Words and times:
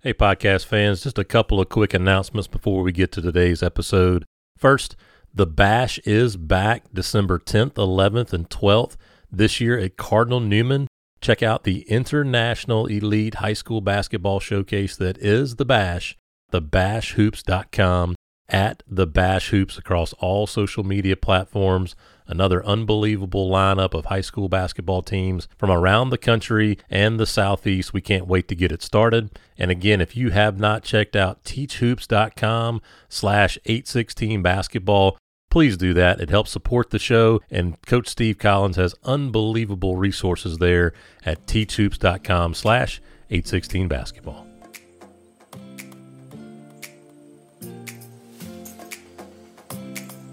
Hey, 0.00 0.14
podcast 0.14 0.64
fans, 0.64 1.02
just 1.02 1.18
a 1.18 1.24
couple 1.24 1.60
of 1.60 1.70
quick 1.70 1.92
announcements 1.92 2.46
before 2.46 2.84
we 2.84 2.92
get 2.92 3.10
to 3.10 3.20
today's 3.20 3.64
episode. 3.64 4.24
First, 4.56 4.94
the 5.34 5.44
Bash 5.44 5.98
is 6.04 6.36
back 6.36 6.84
December 6.94 7.40
10th, 7.40 7.72
11th, 7.72 8.32
and 8.32 8.48
12th 8.48 8.94
this 9.32 9.60
year 9.60 9.76
at 9.76 9.96
Cardinal 9.96 10.38
Newman. 10.38 10.86
Check 11.20 11.42
out 11.42 11.64
the 11.64 11.80
International 11.90 12.86
Elite 12.86 13.34
High 13.34 13.54
School 13.54 13.80
Basketball 13.80 14.38
Showcase 14.38 14.96
that 14.98 15.18
is 15.18 15.56
the 15.56 15.64
Bash, 15.64 16.16
thebashhoops.com, 16.52 18.14
at 18.48 18.84
the 18.86 19.06
Bash 19.08 19.48
Hoops 19.48 19.78
across 19.78 20.12
all 20.20 20.46
social 20.46 20.84
media 20.84 21.16
platforms 21.16 21.96
another 22.28 22.64
unbelievable 22.64 23.50
lineup 23.50 23.94
of 23.94 24.06
high 24.06 24.20
school 24.20 24.48
basketball 24.48 25.02
teams 25.02 25.48
from 25.56 25.70
around 25.70 26.10
the 26.10 26.18
country 26.18 26.78
and 26.88 27.18
the 27.18 27.26
Southeast. 27.26 27.92
We 27.92 28.00
can't 28.00 28.26
wait 28.26 28.46
to 28.48 28.54
get 28.54 28.70
it 28.70 28.82
started. 28.82 29.30
And 29.56 29.70
again, 29.70 30.00
if 30.00 30.16
you 30.16 30.30
have 30.30 30.60
not 30.60 30.84
checked 30.84 31.16
out 31.16 31.42
teachhoops.com 31.44 32.80
slash 33.08 33.58
816 33.64 34.42
basketball, 34.42 35.18
please 35.50 35.76
do 35.76 35.94
that. 35.94 36.20
It 36.20 36.30
helps 36.30 36.50
support 36.50 36.90
the 36.90 36.98
show. 36.98 37.40
And 37.50 37.80
Coach 37.82 38.08
Steve 38.08 38.38
Collins 38.38 38.76
has 38.76 38.94
unbelievable 39.04 39.96
resources 39.96 40.58
there 40.58 40.92
at 41.24 41.46
teachhoops.com 41.46 42.54
slash 42.54 43.00
816 43.30 43.88
basketball. 43.88 44.47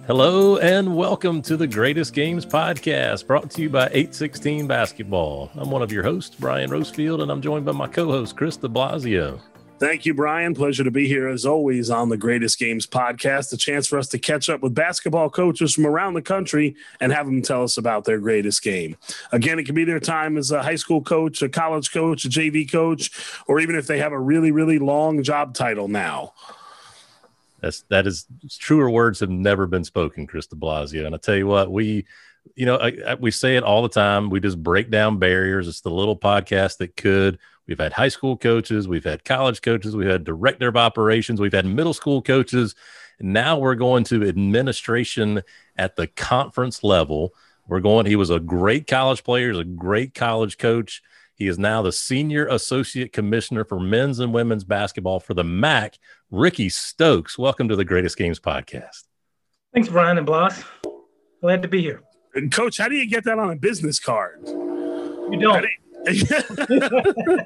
Hello 0.08 0.58
and 0.58 0.96
welcome 0.96 1.42
to 1.42 1.58
the 1.58 1.66
Greatest 1.66 2.14
Games 2.14 2.46
podcast 2.46 3.26
brought 3.26 3.50
to 3.50 3.64
you 3.64 3.72
by 3.72 3.88
816 3.88 4.68
Basketball. 4.68 5.50
I'm 5.56 5.72
one 5.72 5.82
of 5.82 5.92
your 5.92 6.04
hosts, 6.04 6.36
Brian 6.40 6.70
Rosefield, 6.70 7.24
and 7.24 7.32
I'm 7.32 7.42
joined 7.42 7.66
by 7.66 7.72
my 7.72 7.88
co 7.88 8.06
host, 8.12 8.38
Chris 8.38 8.56
de 8.56 8.68
Blasio. 8.68 9.40
Thank 9.80 10.06
you, 10.06 10.14
Brian. 10.14 10.54
Pleasure 10.54 10.84
to 10.84 10.92
be 10.92 11.08
here 11.08 11.28
as 11.28 11.44
always 11.44 11.90
on 11.90 12.10
the 12.10 12.18
Greatest 12.18 12.60
Games 12.60 12.86
podcast. 12.86 13.52
A 13.52 13.58
chance 13.58 13.88
for 13.88 13.98
us 13.98 14.08
to 14.10 14.20
catch 14.20 14.48
up 14.48 14.62
with 14.62 14.76
basketball 14.76 15.32
coaches 15.32 15.74
from 15.74 15.88
around 15.88 16.14
the 16.14 16.22
country 16.22 16.76
and 17.02 17.12
have 17.12 17.26
them 17.26 17.42
tell 17.42 17.64
us 17.64 17.76
about 17.76 18.06
their 18.06 18.20
greatest 18.20 18.62
game. 18.62 18.98
Again, 19.32 19.58
it 19.58 19.66
can 19.66 19.74
be 19.74 19.86
their 19.86 20.00
time 20.00 20.38
as 20.38 20.52
a 20.52 20.62
high 20.62 20.76
school 20.76 21.02
coach, 21.02 21.42
a 21.42 21.50
college 21.50 21.92
coach, 21.92 22.26
a 22.26 22.30
JV 22.30 22.72
coach, 22.72 23.10
or 23.48 23.60
even 23.60 23.76
if 23.76 23.88
they 23.88 23.98
have 23.98 24.12
a 24.12 24.20
really, 24.20 24.52
really 24.52 24.78
long 24.78 25.24
job 25.24 25.56
title 25.56 25.88
now. 25.88 26.34
That's 27.66 27.82
that 27.90 28.06
is 28.06 28.28
truer 28.60 28.92
words 28.92 29.22
have 29.22 29.32
never 29.32 29.66
been 29.66 29.84
spoken, 29.84 30.28
Chris 30.28 30.46
de 30.46 30.56
Blasio. 30.56 31.08
And 31.08 31.16
I 31.16 31.18
tell 31.18 31.36
you 31.36 31.48
what, 31.48 31.72
we, 31.72 32.06
you 32.54 32.68
know, 32.68 32.76
I, 32.76 32.94
I, 33.08 33.16
we 33.16 33.32
say 33.32 33.56
it 33.56 33.64
all 33.64 33.82
the 33.82 33.90
time. 33.90 34.30
We 34.30 34.40
just 34.40 34.62
break 34.62 34.92
down 34.92 35.18
barriers. 35.18 35.68
It's 35.68 35.82
the 35.82 35.90
little 35.90 36.16
podcast 36.16 36.78
that 36.78 36.96
could. 36.96 37.40
We've 37.66 37.80
had 37.80 37.92
high 37.92 38.10
school 38.10 38.38
coaches, 38.38 38.88
we've 38.88 39.04
had 39.04 39.26
college 39.26 39.64
coaches, 39.64 39.96
we've 39.96 40.08
had 40.08 40.24
director 40.24 40.68
of 40.68 40.78
operations, 40.78 41.42
we've 41.42 41.52
had 41.52 41.66
middle 41.66 41.96
school 41.96 42.22
coaches. 42.22 42.76
Now 43.20 43.58
we're 43.58 43.74
going 43.74 44.04
to 44.04 44.30
administration 44.30 45.42
at 45.76 45.96
the 45.96 46.06
conference 46.06 46.84
level. 46.84 47.34
We're 47.68 47.80
going. 47.80 48.06
He 48.06 48.16
was 48.16 48.30
a 48.30 48.40
great 48.40 48.86
college 48.86 49.24
player, 49.24 49.50
he's 49.50 49.58
a 49.58 49.64
great 49.64 50.14
college 50.14 50.60
coach. 50.60 51.02
He 51.38 51.48
is 51.48 51.60
now 51.60 51.82
the 51.82 51.92
senior 51.92 52.48
associate 52.48 53.12
commissioner 53.12 53.66
for 53.66 53.78
men's 53.78 54.20
and 54.20 54.34
women's 54.34 54.64
basketball 54.64 55.20
for 55.20 55.34
the 55.34 55.44
MAC. 55.44 56.00
Ricky 56.32 56.70
Stokes, 56.70 57.38
welcome 57.38 57.68
to 57.68 57.76
the 57.76 57.84
Greatest 57.84 58.18
Games 58.18 58.40
podcast. 58.40 59.04
Thanks, 59.74 59.90
Brian 59.90 60.18
and 60.18 60.26
Blas. 60.26 60.64
Glad 61.42 61.62
to 61.64 61.68
be 61.68 61.82
here. 61.82 62.04
Coach, 62.52 62.78
how 62.78 62.88
do 62.88 62.96
you 62.96 63.06
get 63.06 63.26
that 63.26 63.38
on 63.38 63.52
a 63.52 63.56
business 63.58 64.00
card? 64.00 64.44
You 64.46 65.38
don't. 65.38 65.66
Do 66.06 66.14
you... 66.14 66.26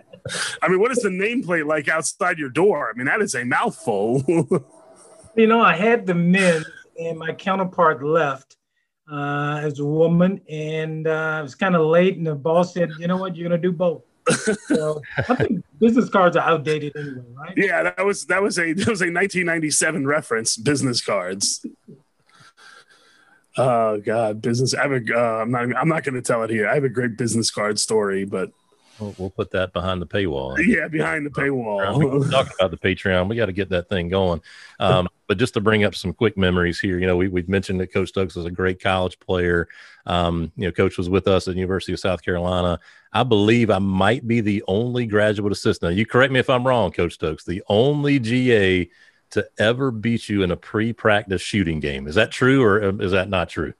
I 0.62 0.68
mean, 0.68 0.80
what 0.80 0.92
is 0.92 1.00
the 1.00 1.09
nameplate 1.09 1.66
like 1.66 1.88
outside 1.88 2.38
your 2.38 2.50
door? 2.50 2.92
I 2.94 2.96
mean, 2.96 3.08
that 3.08 3.24
is 3.24 3.34
a 3.34 3.44
mouthful. 3.44 4.24
you 5.36 5.48
know, 5.48 5.62
I 5.62 5.76
had 5.76 6.06
the 6.06 6.14
men, 6.14 6.64
and 7.00 7.18
my 7.18 7.34
counterpart 7.34 8.03
left 8.03 8.56
uh, 9.12 9.60
as 9.64 9.80
a 9.80 9.86
woman, 9.86 10.42
and 10.50 11.08
uh, 11.08 11.38
it 11.40 11.44
was 11.44 11.56
kind 11.56 11.75
of 11.75 11.86
late, 11.86 12.18
and 12.18 12.28
the 12.28 12.36
boss 12.36 12.74
said, 12.74 12.92
"You 13.00 13.08
know 13.08 13.18
what? 13.18 13.36
You're 13.36 13.50
going 13.50 13.62
to 13.62 13.68
do 13.68 13.72
both." 13.72 14.03
so 14.68 15.02
I 15.18 15.36
think 15.36 15.64
business 15.80 16.09
cards 16.09 16.38
are 16.38 16.47
outdated 16.47 16.96
anyway, 16.96 17.24
right? 17.36 17.53
Yeah, 17.58 17.84
that 17.84 18.06
was 18.06 18.25
that 18.28 18.42
was 18.42 18.59
a 18.59 18.74
that 18.74 18.88
was 18.88 19.02
a 19.02 19.12
1997 19.12 20.06
reference. 20.06 20.58
Business 20.58 21.02
cards. 21.02 21.66
Oh 23.58 24.00
God, 24.00 24.42
business. 24.42 24.75
I 24.75 24.84
have 24.84 24.92
a. 24.92 25.02
Uh, 25.14 25.42
I'm 25.42 25.52
not. 25.52 25.75
I'm 25.75 25.90
not 25.90 26.03
going 26.03 26.16
to 26.16 26.22
tell 26.22 26.44
it 26.44 26.50
here. 26.50 26.68
I 26.68 26.75
have 26.75 26.84
a 26.84 26.90
great 26.90 27.18
business 27.18 27.50
card 27.50 27.80
story, 27.80 28.25
but 28.25 28.52
We'll, 29.00 29.16
we'll, 29.18 29.30
put 29.30 29.52
that 29.52 29.72
behind 29.72 30.02
the 30.02 30.06
paywall. 30.06 30.58
Yeah, 30.66 30.88
behind 30.88 31.25
the 31.25 31.30
paywall. 31.30 32.30
Talk 32.30 32.53
about 32.53 32.72
the 32.72 32.78
Patreon. 32.78 33.30
We 33.30 33.38
got 33.38 33.46
to 33.46 33.53
get 33.53 33.69
that 33.69 33.88
thing 33.88 34.09
going. 34.09 34.42
Um, 34.80 35.08
but 35.29 35.38
just 35.38 35.53
to 35.53 35.62
bring 35.62 35.84
up 35.84 35.94
some 35.94 36.12
quick 36.12 36.35
memories 36.38 36.79
here, 36.79 36.97
you 36.97 37.06
know, 37.06 37.16
we, 37.16 37.28
we've 37.28 37.47
mentioned 37.47 37.79
that 37.79 37.94
Coach 37.94 38.09
Stokes 38.09 38.35
was 38.35 38.45
a 38.45 38.51
great 38.51 38.81
college 38.81 39.19
player. 39.19 39.67
Um, 40.07 40.51
you 40.56 40.66
know, 40.66 40.72
Coach 40.72 40.97
was 40.97 41.07
with 41.07 41.28
us 41.28 41.47
at 41.47 41.53
the 41.53 41.59
University 41.59 41.94
of 41.94 42.00
South 42.00 42.23
Carolina. 42.23 42.79
I 43.13 43.22
believe 43.22 43.69
I 43.69 43.78
might 43.78 44.28
be 44.28 44.41
the 44.41 44.63
only 44.68 45.06
graduate 45.06 45.51
assistant. 45.51 45.91
Now, 45.91 45.95
you 45.95 46.07
correct 46.07 46.34
me 46.34 46.39
if 46.39 46.50
I'm 46.50 46.66
wrong, 46.66 46.91
Coach 46.91 47.13
Stokes, 47.13 47.44
the 47.45 47.62
only 47.69 48.18
GA 48.18 48.89
to 49.29 49.47
ever 49.59 49.91
beat 49.91 50.29
you 50.29 50.41
in 50.41 50.50
a 50.50 50.57
pre-practice 50.57 51.44
shooting 51.44 51.79
game. 51.79 52.07
Is 52.07 52.16
that 52.16 52.31
true 52.31 52.63
or 52.63 52.84
um, 52.84 53.00
is 53.00 53.12
that 53.12 53.29
not 53.29 53.50
true? 53.50 53.75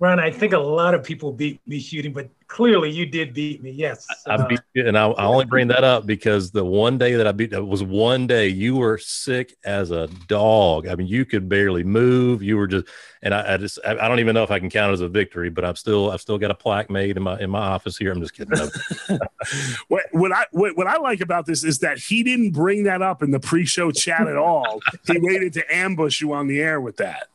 Ron, 0.00 0.18
I 0.18 0.30
think 0.30 0.54
a 0.54 0.58
lot 0.58 0.94
of 0.94 1.04
people 1.04 1.30
beat 1.30 1.60
me 1.66 1.78
shooting, 1.78 2.14
but 2.14 2.30
clearly 2.46 2.90
you 2.90 3.04
did 3.04 3.34
beat 3.34 3.62
me. 3.62 3.70
Yes. 3.70 4.06
I, 4.26 4.32
I 4.32 4.46
beat 4.46 4.58
uh, 4.58 4.62
you, 4.72 4.88
and 4.88 4.96
I, 4.96 5.10
I, 5.10 5.26
only 5.26 5.44
bring 5.44 5.68
that 5.68 5.84
up 5.84 6.06
because 6.06 6.50
the 6.50 6.64
one 6.64 6.96
day 6.96 7.12
that 7.16 7.26
I 7.26 7.32
beat 7.32 7.52
it 7.52 7.60
was 7.60 7.82
one 7.82 8.26
day 8.26 8.48
you 8.48 8.76
were 8.76 8.96
sick 8.96 9.58
as 9.62 9.90
a 9.90 10.06
dog. 10.26 10.88
I 10.88 10.94
mean, 10.94 11.06
you 11.06 11.26
could 11.26 11.50
barely 11.50 11.84
move. 11.84 12.42
You 12.42 12.56
were 12.56 12.66
just, 12.66 12.86
and 13.20 13.34
I, 13.34 13.54
I 13.54 13.56
just, 13.58 13.78
I, 13.86 13.90
I, 13.90 14.08
don't 14.08 14.20
even 14.20 14.32
know 14.32 14.42
if 14.42 14.50
I 14.50 14.58
can 14.58 14.70
count 14.70 14.88
it 14.88 14.94
as 14.94 15.00
a 15.02 15.08
victory, 15.08 15.50
but 15.50 15.66
I'm 15.66 15.76
still, 15.76 16.10
I've 16.10 16.22
still 16.22 16.38
got 16.38 16.50
a 16.50 16.54
plaque 16.54 16.88
made 16.88 17.18
in 17.18 17.22
my 17.22 17.38
in 17.38 17.50
my 17.50 17.60
office 17.60 17.98
here. 17.98 18.10
I'm 18.10 18.22
just 18.22 18.32
kidding. 18.32 18.58
what, 19.88 20.04
what 20.12 20.32
I 20.32 20.46
what, 20.52 20.78
what 20.78 20.86
I 20.86 20.96
like 20.96 21.20
about 21.20 21.44
this 21.44 21.62
is 21.62 21.80
that 21.80 21.98
he 21.98 22.22
didn't 22.22 22.52
bring 22.52 22.84
that 22.84 23.02
up 23.02 23.22
in 23.22 23.32
the 23.32 23.40
pre-show 23.40 23.90
chat 23.90 24.26
at 24.26 24.38
all. 24.38 24.80
he 25.06 25.18
waited 25.18 25.52
to 25.52 25.74
ambush 25.74 26.22
you 26.22 26.32
on 26.32 26.46
the 26.46 26.62
air 26.62 26.80
with 26.80 26.96
that. 26.96 27.29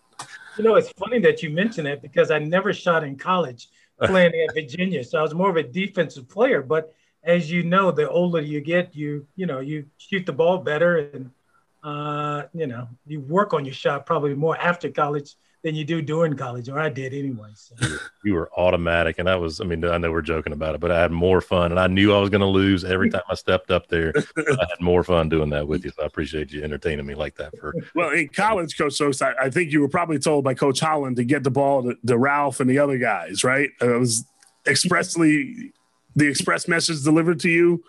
You 0.57 0.63
know, 0.63 0.75
it's 0.75 0.91
funny 0.93 1.19
that 1.19 1.43
you 1.43 1.49
mention 1.49 1.85
it 1.85 2.01
because 2.01 2.31
I 2.31 2.39
never 2.39 2.73
shot 2.73 3.03
in 3.03 3.17
college 3.17 3.67
playing 4.01 4.33
at 4.33 4.53
Virginia. 4.53 5.03
So 5.03 5.19
I 5.19 5.21
was 5.21 5.33
more 5.33 5.49
of 5.49 5.57
a 5.57 5.63
defensive 5.63 6.29
player. 6.29 6.61
But 6.61 6.93
as 7.23 7.51
you 7.51 7.63
know, 7.63 7.91
the 7.91 8.09
older 8.09 8.41
you 8.41 8.61
get, 8.61 8.95
you 8.95 9.27
you 9.35 9.45
know, 9.45 9.59
you 9.59 9.85
shoot 9.97 10.25
the 10.25 10.33
ball 10.33 10.59
better 10.59 11.09
and 11.13 11.31
uh, 11.83 12.47
you 12.53 12.67
know, 12.67 12.87
you 13.05 13.19
work 13.19 13.53
on 13.53 13.65
your 13.65 13.73
shot 13.73 14.05
probably 14.05 14.33
more 14.33 14.57
after 14.57 14.89
college 14.89 15.35
than 15.65 15.73
you 15.73 15.83
do 15.83 15.99
during 15.99 16.35
college, 16.35 16.69
or 16.69 16.79
I 16.79 16.89
did 16.89 17.11
anyway. 17.11 17.49
So. 17.55 17.75
You 18.23 18.35
were 18.35 18.51
automatic, 18.55 19.17
and 19.17 19.27
that 19.27 19.41
was, 19.41 19.59
I 19.59 19.63
mean, 19.63 19.83
I 19.83 19.97
know 19.97 20.11
we're 20.11 20.21
joking 20.21 20.53
about 20.53 20.75
it, 20.75 20.79
but 20.79 20.91
I 20.91 21.01
had 21.01 21.11
more 21.11 21.41
fun, 21.41 21.71
and 21.71 21.79
I 21.79 21.87
knew 21.87 22.13
I 22.13 22.19
was 22.19 22.29
going 22.29 22.41
to 22.41 22.47
lose 22.47 22.83
every 22.85 23.09
time 23.09 23.23
I 23.27 23.33
stepped 23.33 23.71
up 23.71 23.87
there. 23.87 24.13
I 24.37 24.41
had 24.69 24.79
more 24.79 25.03
fun 25.03 25.27
doing 25.27 25.49
that 25.49 25.67
with 25.67 25.83
you, 25.83 25.89
so 25.89 26.03
I 26.03 26.05
appreciate 26.05 26.51
you 26.51 26.63
entertaining 26.63 27.07
me 27.07 27.15
like 27.15 27.35
that. 27.37 27.57
For 27.59 27.73
well, 27.95 28.11
in 28.11 28.27
college, 28.29 28.77
Coach 28.77 28.93
Stokes, 28.93 29.23
I, 29.23 29.33
I 29.41 29.49
think 29.49 29.71
you 29.71 29.81
were 29.81 29.89
probably 29.89 30.19
told 30.19 30.43
by 30.43 30.53
Coach 30.53 30.79
Holland 30.79 31.15
to 31.15 31.23
get 31.23 31.43
the 31.43 31.49
ball 31.49 31.81
to, 31.81 31.97
to 32.05 32.15
Ralph 32.15 32.59
and 32.59 32.69
the 32.69 32.77
other 32.77 32.99
guys, 32.99 33.43
right? 33.43 33.71
It 33.81 33.99
was 33.99 34.23
expressly 34.67 35.73
the 36.15 36.27
express 36.27 36.67
message 36.67 37.03
delivered 37.03 37.39
to 37.41 37.49
you? 37.49 37.83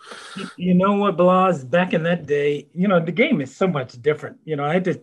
You 0.57 0.73
know 0.73 0.95
what, 0.95 1.15
Blas? 1.15 1.63
Back 1.63 1.93
in 1.93 2.03
that 2.03 2.25
day, 2.25 2.67
you 2.73 2.87
know, 2.87 2.99
the 2.99 3.11
game 3.11 3.39
is 3.39 3.55
so 3.55 3.67
much 3.67 4.01
different. 4.01 4.37
You 4.43 4.57
know, 4.57 4.65
I 4.65 4.73
had 4.73 4.83
to 4.83 4.99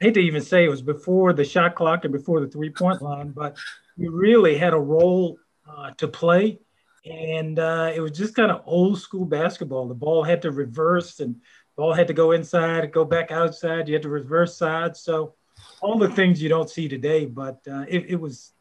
I 0.00 0.06
hate 0.06 0.14
to 0.14 0.20
even 0.20 0.42
say 0.42 0.64
it 0.64 0.68
was 0.68 0.82
before 0.82 1.32
the 1.32 1.44
shot 1.44 1.74
clock 1.74 2.04
and 2.04 2.12
before 2.12 2.40
the 2.40 2.48
three 2.48 2.70
point 2.70 3.00
line, 3.00 3.30
but 3.30 3.56
you 3.96 4.10
really 4.10 4.56
had 4.56 4.74
a 4.74 4.78
role 4.78 5.38
uh, 5.68 5.92
to 5.92 6.08
play. 6.08 6.58
And 7.04 7.58
uh, 7.58 7.92
it 7.94 8.00
was 8.00 8.12
just 8.12 8.34
kind 8.34 8.50
of 8.50 8.62
old 8.66 9.00
school 9.00 9.24
basketball. 9.24 9.88
The 9.88 9.94
ball 9.94 10.22
had 10.22 10.42
to 10.42 10.50
reverse 10.50 11.20
and 11.20 11.36
ball 11.76 11.94
had 11.94 12.08
to 12.08 12.14
go 12.14 12.32
inside, 12.32 12.92
go 12.92 13.04
back 13.04 13.30
outside. 13.30 13.88
You 13.88 13.94
had 13.94 14.02
to 14.02 14.08
reverse 14.08 14.56
sides. 14.56 15.00
So 15.00 15.34
all 15.80 15.98
the 15.98 16.10
things 16.10 16.42
you 16.42 16.48
don't 16.48 16.68
see 16.68 16.88
today, 16.88 17.24
but 17.24 17.60
uh, 17.70 17.84
it, 17.88 18.06
it, 18.08 18.20
was 18.20 18.52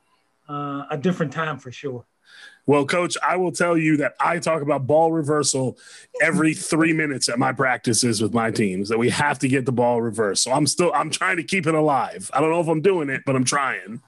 uh, 0.48 0.84
a 0.92 0.98
different 0.98 1.34
time 1.34 1.58
for 1.58 1.72
sure. 1.72 2.06
Well, 2.68 2.86
coach, 2.86 3.16
I 3.26 3.36
will 3.36 3.52
tell 3.52 3.78
you 3.78 3.98
that 3.98 4.16
I 4.20 4.40
talk 4.40 4.62
about 4.62 4.88
ball 4.88 5.12
reversal 5.12 5.78
every 6.20 6.56
three 6.56 6.94
minutes 6.94 7.30
at 7.30 7.38
my 7.38 7.54
practices 7.54 8.22
with 8.22 8.34
my 8.34 8.50
teams 8.50 8.90
that 8.90 8.98
we 8.98 9.10
have 9.10 9.38
to 9.40 9.48
get 9.48 9.66
the 9.66 9.72
ball 9.72 10.02
reversed. 10.02 10.44
So 10.44 10.52
I'm 10.52 10.66
still 10.66 10.92
I'm 10.94 11.12
trying 11.12 11.38
to 11.38 11.44
keep 11.44 11.68
it 11.68 11.76
alive. 11.76 12.32
I 12.34 12.42
don't 12.42 12.50
know 12.50 12.60
if 12.60 12.68
I'm 12.68 12.82
doing 12.82 13.10
it, 13.10 13.22
but 13.26 13.36
I'm 13.36 13.44
trying. 13.44 14.02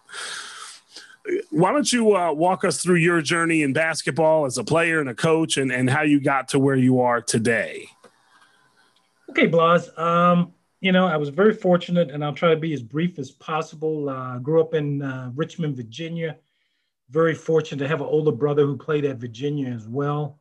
Why 1.52 1.72
don't 1.72 1.92
you 1.92 2.16
uh, 2.16 2.32
walk 2.32 2.64
us 2.64 2.82
through 2.82 2.96
your 2.96 3.22
journey 3.22 3.62
in 3.62 3.74
basketball 3.74 4.46
as 4.46 4.58
a 4.58 4.64
player 4.64 5.00
and 5.02 5.10
a 5.10 5.16
coach, 5.16 5.58
and 5.58 5.72
and 5.72 5.90
how 5.90 6.02
you 6.02 6.20
got 6.20 6.48
to 6.50 6.60
where 6.60 6.76
you 6.76 7.02
are 7.02 7.22
today? 7.22 7.90
Okay, 9.30 9.46
Blas. 9.46 9.90
Um, 9.98 10.54
you 10.80 10.92
know, 10.92 11.06
I 11.06 11.18
was 11.18 11.30
very 11.30 11.54
fortunate, 11.54 12.10
and 12.10 12.24
I'll 12.24 12.34
try 12.34 12.50
to 12.50 12.56
be 12.56 12.74
as 12.74 12.82
brief 12.82 13.20
as 13.20 13.30
possible. 13.30 14.10
Uh, 14.10 14.40
grew 14.40 14.62
up 14.62 14.74
in 14.74 15.02
uh, 15.04 15.32
Richmond, 15.36 15.76
Virginia 15.76 16.38
very 17.10 17.34
fortunate 17.34 17.84
to 17.84 17.88
have 17.88 18.02
an 18.02 18.08
older 18.08 18.32
brother 18.32 18.66
who 18.66 18.78
played 18.78 19.06
at 19.06 19.18
Virginia 19.18 19.70
as 19.70 19.88
well. 19.88 20.40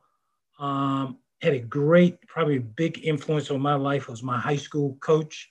Um, 0.59 1.17
had 1.41 1.53
a 1.53 1.59
great, 1.59 2.19
probably 2.27 2.57
big 2.59 3.05
influence 3.05 3.51
on 3.51 3.61
my 3.61 3.75
life 3.75 4.07
was 4.07 4.23
my 4.23 4.37
high 4.37 4.55
school 4.55 4.97
coach, 4.99 5.49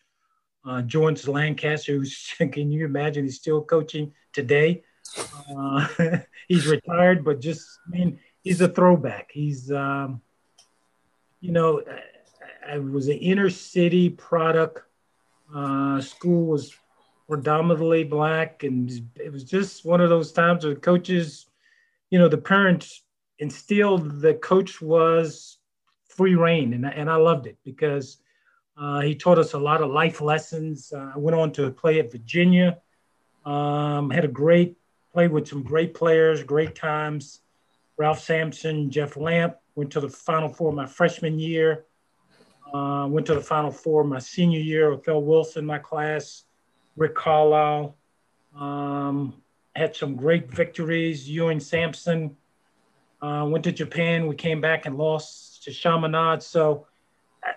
uh, 0.67 0.83
George 0.83 1.27
Lancaster, 1.27 1.93
who's, 1.93 2.35
can 2.39 2.71
you 2.71 2.85
imagine, 2.85 3.25
he's 3.25 3.37
still 3.37 3.63
coaching 3.63 4.13
today. 4.33 4.83
Uh, 5.57 5.87
he's 6.49 6.67
retired, 6.67 7.25
but 7.25 7.41
just, 7.41 7.67
I 7.87 7.97
mean, 7.97 8.19
he's 8.43 8.61
a 8.61 8.69
throwback. 8.69 9.31
He's, 9.33 9.71
um, 9.71 10.21
you 11.41 11.53
know, 11.53 11.83
I, 12.69 12.75
I, 12.75 12.79
was 12.79 13.07
an 13.07 13.19
inner 13.19 13.49
city 13.49 14.11
product. 14.11 14.83
Uh, 15.55 16.01
school 16.01 16.47
was 16.47 16.75
predominantly 17.29 18.05
black, 18.05 18.63
and 18.63 18.91
it 19.17 19.33
was 19.33 19.45
just 19.45 19.85
one 19.85 20.01
of 20.01 20.09
those 20.09 20.33
times 20.33 20.65
where 20.65 20.75
the 20.75 20.81
coaches, 20.81 21.47
you 22.11 22.19
know, 22.19 22.29
the 22.29 22.39
parents 22.39 23.03
instilled 23.39 24.21
the 24.21 24.35
coach 24.35 24.81
was 24.81 25.59
free 26.09 26.35
reign, 26.35 26.73
and, 26.73 26.87
and 26.87 27.11
I 27.11 27.17
loved 27.17 27.47
it 27.47 27.59
because 27.65 28.19
uh, 28.77 29.01
he 29.01 29.15
taught 29.15 29.39
us 29.39 29.55
a 29.55 29.59
lot 29.59 29.83
of 29.83 29.91
life 29.91 30.21
lessons. 30.21 30.93
Uh, 30.95 31.13
I 31.15 31.19
went 31.19 31.37
on 31.37 31.53
to 31.53 31.71
play 31.71 31.99
at 31.99 32.13
Virginia. 32.13 32.79
Um, 33.45 34.11
had 34.11 34.25
a 34.25 34.29
great 34.29 34.77
played 35.13 35.33
with 35.33 35.49
some 35.49 35.63
great 35.63 35.95
players, 35.95 36.43
great 36.43 36.75
times. 36.75 37.41
Ralph 37.97 38.21
Sampson, 38.21 38.91
Jeff 38.91 39.17
Lamp 39.17 39.57
went 39.75 39.91
to 39.93 40.01
the 40.01 40.11
Final 40.11 40.49
Four 40.51 40.73
my 40.73 40.87
freshman 40.87 41.39
year. 41.39 41.87
Uh, 42.75 43.07
went 43.09 43.27
to 43.27 43.35
the 43.35 43.41
Final 43.41 43.71
Four 43.71 44.05
my 44.05 44.19
senior 44.19 44.61
year 44.61 44.95
Othell 44.95 45.23
Wilson, 45.23 45.65
my 45.65 45.79
class. 45.79 46.45
Rick 46.97 47.15
Carlisle 47.15 47.97
um, 48.59 49.35
had 49.75 49.95
some 49.95 50.17
great 50.17 50.51
victories. 50.51 51.29
Ewing 51.29 51.61
Sampson 51.61 52.37
uh, 53.21 53.47
went 53.49 53.65
to 53.65 53.73
Japan. 53.73 54.27
We 54.27 54.35
came 54.35 54.61
back 54.61 54.87
and 54.87 54.97
lost 54.97 55.65
to 55.65 55.73
Chaminade. 55.73 56.43
So 56.43 56.87
uh, 57.47 57.53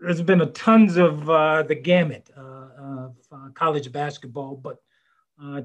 there's 0.00 0.22
been 0.22 0.40
a 0.40 0.46
tons 0.46 0.96
of 0.96 1.28
uh, 1.28 1.64
the 1.64 1.74
gamut 1.74 2.30
uh, 2.36 2.68
of 2.78 3.16
uh, 3.32 3.48
college 3.54 3.90
basketball, 3.90 4.56
but 4.56 4.78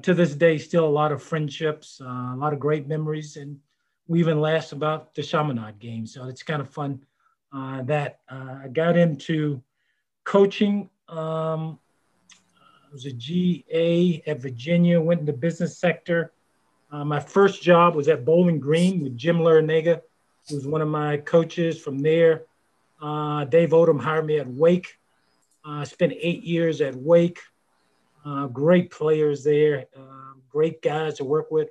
to 0.02 0.12
this 0.12 0.34
day, 0.34 0.58
still 0.58 0.84
a 0.84 0.88
lot 0.88 1.12
of 1.12 1.22
friendships, 1.22 2.00
a 2.00 2.34
lot 2.36 2.52
of 2.52 2.58
great 2.58 2.88
memories, 2.88 3.36
and 3.36 3.60
we 4.08 4.18
even 4.18 4.40
laughed 4.40 4.72
about 4.72 5.14
the 5.14 5.22
Chaminade 5.22 5.78
game. 5.78 6.04
So 6.04 6.26
it's 6.26 6.42
kind 6.42 6.60
of 6.60 6.68
fun 6.68 7.04
that 7.52 8.18
I 8.28 8.66
got 8.72 8.96
into 8.96 9.62
coaching. 10.24 10.90
Um, 11.08 11.78
I 12.88 12.92
was 12.92 13.04
a 13.04 13.12
GA 13.12 14.22
at 14.26 14.40
Virginia, 14.40 14.98
went 14.98 15.20
in 15.20 15.26
the 15.26 15.32
business 15.32 15.76
sector. 15.76 16.32
Uh, 16.90 17.04
my 17.04 17.20
first 17.20 17.62
job 17.62 17.94
was 17.94 18.08
at 18.08 18.24
Bowling 18.24 18.58
Green 18.58 19.02
with 19.02 19.14
Jim 19.14 19.38
Larrañaga, 19.38 20.00
who 20.48 20.54
was 20.54 20.66
one 20.66 20.80
of 20.80 20.88
my 20.88 21.18
coaches. 21.18 21.78
From 21.78 21.98
there, 21.98 22.44
uh, 23.02 23.44
Dave 23.44 23.70
Odom 23.70 24.00
hired 24.00 24.24
me 24.24 24.38
at 24.38 24.48
Wake. 24.48 24.98
I 25.66 25.82
uh, 25.82 25.84
spent 25.84 26.14
eight 26.18 26.44
years 26.44 26.80
at 26.80 26.96
Wake. 26.96 27.40
Uh, 28.24 28.46
great 28.46 28.90
players 28.90 29.44
there, 29.44 29.84
uh, 29.94 30.32
great 30.48 30.80
guys 30.80 31.14
to 31.18 31.24
work 31.24 31.50
with. 31.50 31.68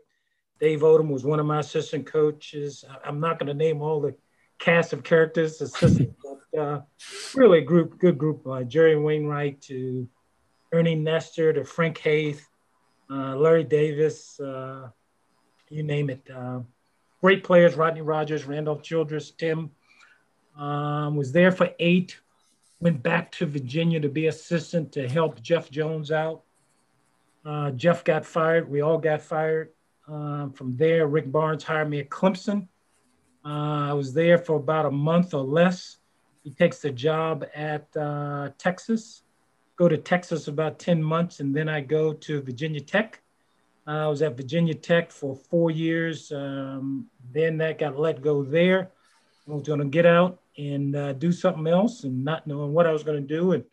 Dave 0.60 0.82
Odom 0.82 1.10
was 1.10 1.26
one 1.26 1.40
of 1.40 1.48
my 1.48 1.60
assistant 1.60 2.06
coaches. 2.06 2.86
I'm 3.04 3.20
not 3.20 3.40
going 3.40 3.48
to 3.48 3.54
name 3.56 3.82
all 3.82 4.02
the 4.02 4.16
cast 4.60 4.94
of 4.94 5.04
characters, 5.04 5.62
assistant, 5.62 6.16
but 6.24 6.60
uh, 6.60 6.82
really 7.34 7.60
a 7.60 7.64
group, 7.64 7.98
good 7.98 8.20
group. 8.20 8.48
Jerry 8.68 8.96
Wainwright 8.96 9.62
to 9.64 10.08
Ernie 10.72 10.96
Nestor 10.96 11.54
to 11.54 11.64
Frank 11.64 11.98
Haith, 12.00 12.48
uh, 13.10 13.36
Larry 13.36 13.64
Davis, 13.64 14.40
uh, 14.40 14.90
you 15.70 15.84
name 15.84 16.10
it. 16.10 16.22
Uh, 16.34 16.60
great 17.22 17.44
players, 17.44 17.76
Rodney 17.76 18.02
Rogers, 18.02 18.46
Randolph 18.46 18.84
Childress, 18.84 19.32
Tim. 19.32 19.72
Um, 20.58 21.16
was 21.16 21.32
there 21.32 21.52
for 21.52 21.70
eight, 21.80 22.20
went 22.80 23.02
back 23.02 23.32
to 23.34 23.46
Virginia 23.46 24.00
to 24.00 24.10
be 24.10 24.28
assistant 24.28 24.92
to 24.94 25.08
help 25.08 25.42
Jeff 25.42 25.70
Jones 25.70 26.12
out. 26.12 26.44
Uh, 27.46 27.72
Jeff 27.72 28.04
got 28.04 28.26
fired. 28.26 28.70
We 28.70 28.82
all 28.82 28.98
got 28.98 29.22
fired. 29.22 29.70
Um, 30.08 30.52
from 30.54 30.76
there, 30.78 31.08
Rick 31.08 31.32
Barnes 31.32 31.64
hired 31.64 31.90
me 31.90 32.00
at 32.00 32.10
Clemson. 32.10 32.68
Uh, 33.46 33.90
I 33.90 33.94
was 33.94 34.14
there 34.14 34.38
for 34.38 34.58
about 34.58 34.86
a 34.86 34.92
month 34.92 35.34
or 35.34 35.44
less. 35.44 35.98
He 36.44 36.52
takes 36.52 36.80
the 36.80 36.92
job 36.92 37.46
at 37.56 37.88
uh, 37.96 38.50
Texas 38.58 39.24
go 39.78 39.88
to 39.88 39.98
Texas 39.98 40.48
about 40.48 40.80
10 40.80 41.02
months, 41.02 41.40
and 41.40 41.56
then 41.56 41.70
I 41.70 41.82
go 41.82 42.12
to 42.12 42.42
Virginia 42.42 42.82
Tech. 42.82 43.22
Uh, 43.88 44.06
I 44.06 44.08
was 44.08 44.22
at 44.22 44.36
Virginia 44.36 44.74
Tech 44.74 45.12
for 45.12 45.36
four 45.36 45.72
years. 45.72 46.32
Um, 46.32 47.08
then 47.32 47.58
that 47.60 47.80
got 47.80 47.98
let 47.98 48.22
go 48.22 48.44
there. 48.44 48.92
I 49.48 49.54
was 49.54 49.64
going 49.64 49.80
to 49.80 49.86
get 49.86 50.06
out 50.06 50.42
and 50.58 50.96
uh, 50.96 51.14
do 51.14 51.32
something 51.32 51.68
else 51.68 52.04
and 52.04 52.26
not 52.26 52.48
knowing 52.48 52.74
what 52.74 52.88
I 52.88 52.92
was 52.92 53.04
going 53.04 53.22
to 53.22 53.36
do. 53.36 53.54
And 53.54 53.64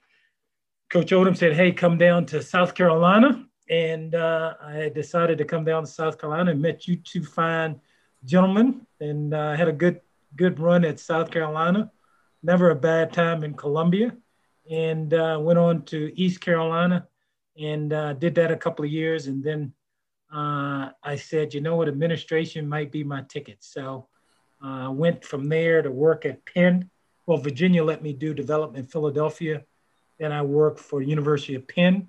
Coach 0.90 1.10
Odom 1.10 1.36
said, 1.36 1.54
Hey, 1.54 1.72
come 1.72 1.98
down 1.98 2.26
to 2.26 2.42
South 2.42 2.74
Carolina. 2.74 3.46
And 3.68 4.14
uh, 4.14 4.54
I 4.62 4.90
decided 4.94 5.38
to 5.38 5.44
come 5.44 5.64
down 5.64 5.84
to 5.84 5.90
South 5.90 6.20
Carolina 6.20 6.50
and 6.50 6.60
met 6.60 6.86
you 6.86 6.96
two 6.96 7.24
fine 7.24 7.80
gentlemen 8.24 8.86
and 9.00 9.32
uh, 9.32 9.54
had 9.54 9.68
a 9.68 9.72
good, 9.72 10.00
good 10.36 10.60
run 10.60 10.84
at 10.84 11.00
South 11.00 11.30
Carolina. 11.30 11.90
Never 12.42 12.70
a 12.70 12.76
bad 12.76 13.12
time 13.12 13.42
in 13.42 13.54
Columbia 13.54 14.14
and 14.70 15.12
uh, 15.12 15.38
went 15.40 15.58
on 15.58 15.82
to 15.82 16.12
East 16.18 16.40
Carolina 16.40 17.06
and 17.58 17.92
uh, 17.92 18.12
did 18.14 18.34
that 18.36 18.50
a 18.50 18.56
couple 18.56 18.84
of 18.84 18.90
years. 18.90 19.26
And 19.26 19.42
then 19.42 19.72
uh, 20.32 20.90
I 21.02 21.16
said, 21.16 21.54
you 21.54 21.60
know 21.60 21.76
what, 21.76 21.88
administration 21.88 22.68
might 22.68 22.90
be 22.90 23.04
my 23.04 23.22
ticket. 23.22 23.58
So 23.60 24.08
I 24.62 24.86
uh, 24.86 24.90
went 24.90 25.24
from 25.24 25.48
there 25.48 25.82
to 25.82 25.90
work 25.90 26.24
at 26.24 26.44
Penn. 26.46 26.90
Well, 27.26 27.38
Virginia 27.38 27.84
let 27.84 28.02
me 28.02 28.12
do 28.12 28.34
development 28.34 28.84
in 28.84 28.90
Philadelphia. 28.90 29.64
Then 30.18 30.32
I 30.32 30.42
worked 30.42 30.80
for 30.80 31.02
University 31.02 31.54
of 31.54 31.68
Penn. 31.68 32.08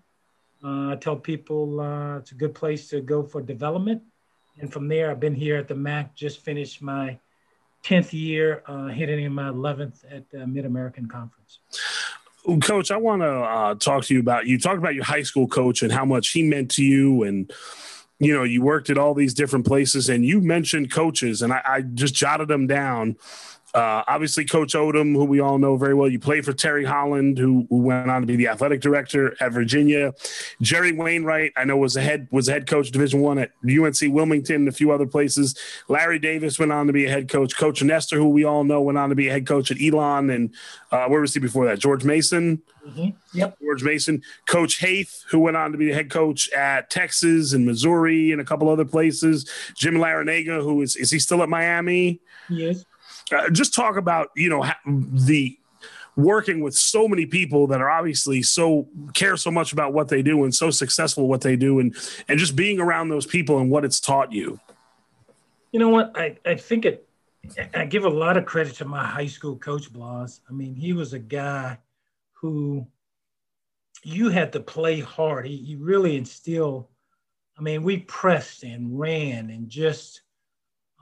Uh, 0.63 0.92
I 0.92 0.98
tell 1.00 1.16
people 1.16 1.80
uh, 1.80 2.18
it's 2.18 2.31
a 2.31 2.36
good 2.36 2.56
place 2.56 2.88
to 2.90 3.01
go 3.01 3.24
for 3.24 3.42
development. 3.42 4.01
And 4.60 4.72
from 4.72 4.88
there, 4.88 5.12
I've 5.12 5.19
been 5.19 5.36
here 5.36 5.58
at 5.58 5.68
the 5.68 5.75
MAC, 5.75 6.16
just 6.16 6.40
finished 6.40 6.81
my 6.81 7.19
10th 7.84 8.13
year, 8.13 8.63
hitting 8.94 9.25
in 9.25 9.34
my 9.34 9.50
11th 9.50 10.06
at 10.10 10.30
the 10.30 10.48
Mid 10.48 10.66
American 10.66 11.08
Conference. 11.08 11.60
Coach, 12.62 12.92
I 12.92 12.97
want 12.97 13.21
to 13.21 13.31
uh, 13.31 13.75
talk 13.75 14.03
to 14.06 14.13
you 14.13 14.19
about 14.19 14.45
you 14.45 14.59
talked 14.59 14.77
about 14.77 14.95
your 14.95 15.03
high 15.03 15.24
school 15.24 15.47
coach 15.47 15.81
and 15.81 15.92
how 15.92 16.06
much 16.06 16.30
he 16.30 16.44
meant 16.44 16.71
to 16.71 16.83
you, 16.83 17.24
and 17.24 17.51
you 18.19 18.33
know 18.33 18.44
you 18.44 18.62
worked 18.62 18.89
at 18.89 18.97
all 18.97 19.13
these 19.13 19.33
different 19.33 19.65
places, 19.65 20.09
and 20.09 20.24
you 20.24 20.42
mentioned 20.42 20.92
coaches, 20.92 21.42
and 21.42 21.51
I, 21.51 21.62
I 21.65 21.81
just 21.81 22.13
jotted 22.13 22.47
them 22.47 22.68
down. 22.68 23.18
Uh, 23.75 24.06
obviously, 24.07 24.45
Coach 24.45 24.74
Odom, 24.74 25.13
who 25.13 25.25
we 25.25 25.42
all 25.42 25.57
know 25.57 25.75
very 25.75 25.94
well. 25.94 26.07
You 26.07 26.18
played 26.18 26.45
for 26.45 26.54
Terry 26.54 26.86
Holland, 26.86 27.38
who, 27.38 27.68
who, 27.69 27.80
went 27.80 28.10
on 28.10 28.22
to 28.22 28.25
be 28.25 28.38
the 28.38 28.48
athletic 28.48 28.79
director 28.79 29.36
at 29.41 29.51
Virginia. 29.51 30.13
Jerry 30.62 30.94
Wainwright, 30.94 31.51
I 31.58 31.65
know 31.65 31.75
was 31.75 31.98
a 31.98 32.01
head 32.01 32.29
was 32.32 32.48
a 32.48 32.53
head 32.53 32.67
coach 32.67 32.91
Division 32.91 33.20
One 33.20 33.38
at 33.38 33.51
UNC 33.70 33.98
Wilmington 34.03 34.55
and 34.55 34.67
a 34.70 34.72
few 34.72 34.91
other 34.91 35.05
places. 35.05 35.60
Larry 35.89 36.20
Davis 36.20 36.58
went 36.58 36.72
on 36.72 36.88
to 36.88 36.94
be 36.94 37.05
a 37.05 37.10
head 37.10 37.27
coach. 37.27 37.58
Coach 37.58 37.84
Nestor, 37.84 38.15
who 38.15 38.29
we 38.29 38.46
all 38.46 38.63
know, 38.63 38.79
went 38.79 38.98
on 38.98 39.10
to 39.10 39.15
be 39.15 39.27
a 39.27 39.32
head 39.34 39.46
coach 39.46 39.72
at 39.72 39.82
Elon. 39.82 40.29
And 40.29 40.53
uh, 40.94 41.08
where 41.08 41.20
was 41.20 41.34
he 41.34 41.41
before 41.41 41.65
that? 41.65 41.77
George 41.77 42.05
Mason. 42.05 42.62
Mm-hmm. 42.88 43.10
Yep. 43.38 43.58
George 43.62 43.84
Mason. 43.84 44.22
Coach 44.46 44.79
Haith, 44.79 45.25
who 45.27 45.39
went 45.39 45.58
on 45.58 45.74
to 45.74 45.77
be 45.77 45.88
the 45.88 45.94
head 45.94 46.10
coach 46.10 46.50
at 46.53 46.89
Texas 46.89 47.51
and 47.51 47.65
Missouri 47.65 48.32
and 48.32 48.39
a 48.39 48.46
couple 48.46 48.70
other 48.70 48.86
places. 48.86 49.50
Jim 49.75 49.96
Larrañaga, 49.96 50.62
who 50.63 50.82
is 50.82 50.96
is 50.96 51.12
he 51.12 51.20
still 51.20 51.44
at 51.44 51.50
Miami? 51.50 52.22
Yes. 52.48 52.86
Uh, 53.32 53.50
just 53.50 53.74
talk 53.74 53.98
about 53.98 54.29
you 54.36 54.50
know 54.50 54.65
the 54.86 55.58
working 56.15 56.62
with 56.62 56.74
so 56.74 57.08
many 57.08 57.25
people 57.25 57.67
that 57.67 57.82
are 57.82 57.89
obviously 57.89 58.41
so 58.41 58.88
care 59.13 59.36
so 59.36 59.51
much 59.51 59.74
about 59.74 59.94
what 59.94 60.08
they 60.08 60.22
do 60.22 60.44
and 60.44 60.55
so 60.55 60.70
successful 60.70 61.27
what 61.27 61.41
they 61.41 61.55
do 61.55 61.79
and 61.79 61.96
and 62.27 62.39
just 62.39 62.55
being 62.55 62.79
around 62.79 63.10
those 63.10 63.25
people 63.25 63.60
and 63.60 63.70
what 63.70 63.84
it's 63.84 64.00
taught 64.00 64.32
you. 64.32 64.60
You 65.72 65.79
know 65.79 65.89
what? 65.89 66.12
I 66.15 66.38
i 66.46 66.55
think 66.55 66.86
it 66.86 67.08
i 67.74 67.86
give 67.86 68.05
a 68.05 68.10
lot 68.10 68.38
of 68.38 68.46
credit 68.46 68.75
to 68.75 68.86
my 68.86 69.05
high 69.05 69.27
school 69.27 69.58
coach 69.58 69.91
blas. 69.91 70.41
I 70.50 70.53
mean 70.53 70.75
he 70.75 70.94
was 70.94 71.13
a 71.13 71.20
guy 71.20 71.79
who 72.34 72.88
you 74.03 74.29
had 74.29 74.53
to 74.53 74.60
play 74.60 75.00
hard. 75.00 75.48
He, 75.48 75.58
he 75.58 75.75
really 75.75 76.15
instilled 76.15 76.88
i 77.58 77.62
mean 77.62 77.84
we 77.84 77.98
pressed 78.00 78.63
and 78.63 79.00
ran 79.00 79.50
and 79.50 79.70
just 79.70 80.22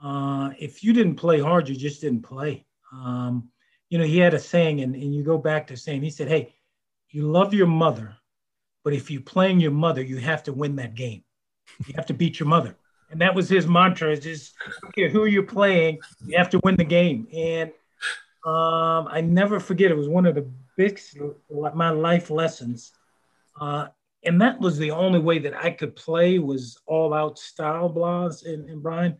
uh, 0.04 0.50
if 0.58 0.84
you 0.84 0.92
didn't 0.92 1.16
play 1.16 1.40
hard, 1.40 1.68
you 1.68 1.74
just 1.74 2.02
didn't 2.02 2.22
play. 2.22 2.66
Um, 2.92 3.48
you 3.88 3.98
know, 3.98 4.04
he 4.04 4.18
had 4.18 4.34
a 4.34 4.38
saying, 4.38 4.82
and, 4.82 4.94
and 4.94 5.14
you 5.14 5.24
go 5.24 5.38
back 5.38 5.66
to 5.68 5.76
saying, 5.76 6.02
he 6.02 6.10
said, 6.10 6.28
Hey, 6.28 6.54
you 7.10 7.30
love 7.30 7.54
your 7.54 7.66
mother, 7.66 8.14
but 8.82 8.92
if 8.92 9.10
you're 9.10 9.22
playing 9.22 9.60
your 9.60 9.70
mother, 9.70 10.02
you 10.02 10.18
have 10.18 10.42
to 10.42 10.52
win 10.52 10.76
that 10.76 10.94
game. 10.94 11.24
You 11.86 11.94
have 11.96 12.06
to 12.06 12.14
beat 12.14 12.38
your 12.38 12.48
mother. 12.48 12.76
And 13.10 13.20
that 13.20 13.34
was 13.34 13.48
his 13.48 13.66
mantra 13.66 14.10
is 14.10 14.20
just, 14.20 14.54
okay, 14.88 15.08
who 15.08 15.22
are 15.22 15.28
you 15.28 15.42
playing? 15.42 16.00
You 16.26 16.36
have 16.36 16.50
to 16.50 16.60
win 16.64 16.76
the 16.76 16.84
game. 16.84 17.26
And 17.32 17.70
um, 18.44 19.08
I 19.10 19.22
never 19.22 19.58
forget, 19.58 19.90
it 19.90 19.96
was 19.96 20.08
one 20.08 20.26
of 20.26 20.34
the 20.34 20.50
big, 20.76 21.00
my 21.74 21.90
life 21.90 22.30
lessons. 22.30 22.92
Uh, 23.58 23.88
and 24.24 24.40
that 24.40 24.60
was 24.60 24.76
the 24.76 24.90
only 24.90 25.20
way 25.20 25.38
that 25.38 25.54
I 25.54 25.70
could 25.70 25.96
play 25.96 26.38
was 26.38 26.78
all 26.86 27.14
out 27.14 27.38
style 27.38 27.88
Blas 27.88 28.42
and, 28.42 28.68
and 28.68 28.82
Brian. 28.82 29.18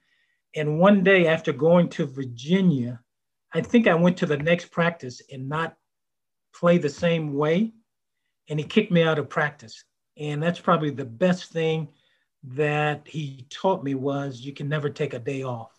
And 0.57 0.79
one 0.79 1.03
day 1.03 1.27
after 1.27 1.53
going 1.53 1.89
to 1.91 2.07
Virginia, 2.07 3.01
I 3.53 3.61
think 3.61 3.87
I 3.87 3.95
went 3.95 4.17
to 4.19 4.27
the 4.27 4.37
next 4.37 4.71
practice 4.71 5.21
and 5.33 5.49
not 5.49 5.77
play 6.55 6.79
the 6.79 6.89
same 6.89 7.35
way. 7.35 7.73
And 8.49 8.59
he 8.59 8.65
kicked 8.65 8.93
me 8.93 9.03
out 9.03 9.19
of 9.19 9.29
practice. 9.29 9.85
And 10.17 10.43
that's 10.43 10.61
probably 10.61 10.91
the 10.91 11.05
best 11.05 11.51
thing 11.51 11.89
that 12.45 13.09
he 13.09 13.47
taught 13.49 13.83
me 13.83 13.95
was 13.95 14.41
you 14.41 14.53
can 14.53 14.69
never 14.69 14.89
take 14.89 15.15
a 15.15 15.19
day 15.19 15.43
off. 15.43 15.73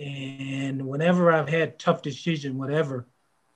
And 0.00 0.86
whenever 0.86 1.32
I've 1.32 1.48
had 1.48 1.78
tough 1.78 2.02
decision, 2.02 2.56
whatever, 2.56 3.08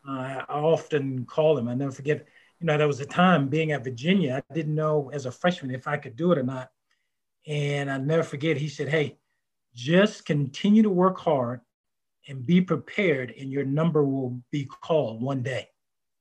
I 0.05 0.45
often 0.49 1.25
call 1.25 1.57
him. 1.57 1.69
I 1.69 1.75
never 1.75 1.93
forget. 1.93 2.27
You 2.59 2.67
know, 2.67 2.77
there 2.77 2.89
was 2.89 3.01
a 3.01 3.07
time 3.07 3.49
being 3.49 3.73
at 3.73 3.85
Virginia, 3.85 4.43
I 4.51 4.55
didn't 4.55 4.75
know 4.75 5.11
as 5.13 5.27
a 5.27 5.31
freshman 5.31 5.75
if 5.75 5.87
I 5.87 5.97
could 5.97 6.17
do 6.17 6.33
it 6.33 6.39
or 6.39 6.43
not. 6.43 6.71
And 7.47 7.91
I 7.91 7.99
never 7.99 8.23
forget. 8.23 8.57
He 8.57 8.69
said, 8.69 8.89
"Hey, 8.89 9.19
just 9.75 10.25
continue 10.25 10.83
to 10.83 10.91
work 10.91 11.19
hard 11.19 11.61
and 12.29 12.47
be 12.47 12.61
prepared, 12.61 13.35
and 13.39 13.51
your 13.51 13.65
number 13.65 14.05
will 14.05 14.43
be 14.51 14.65
called 14.65 15.23
one 15.23 15.43
day." 15.43 15.69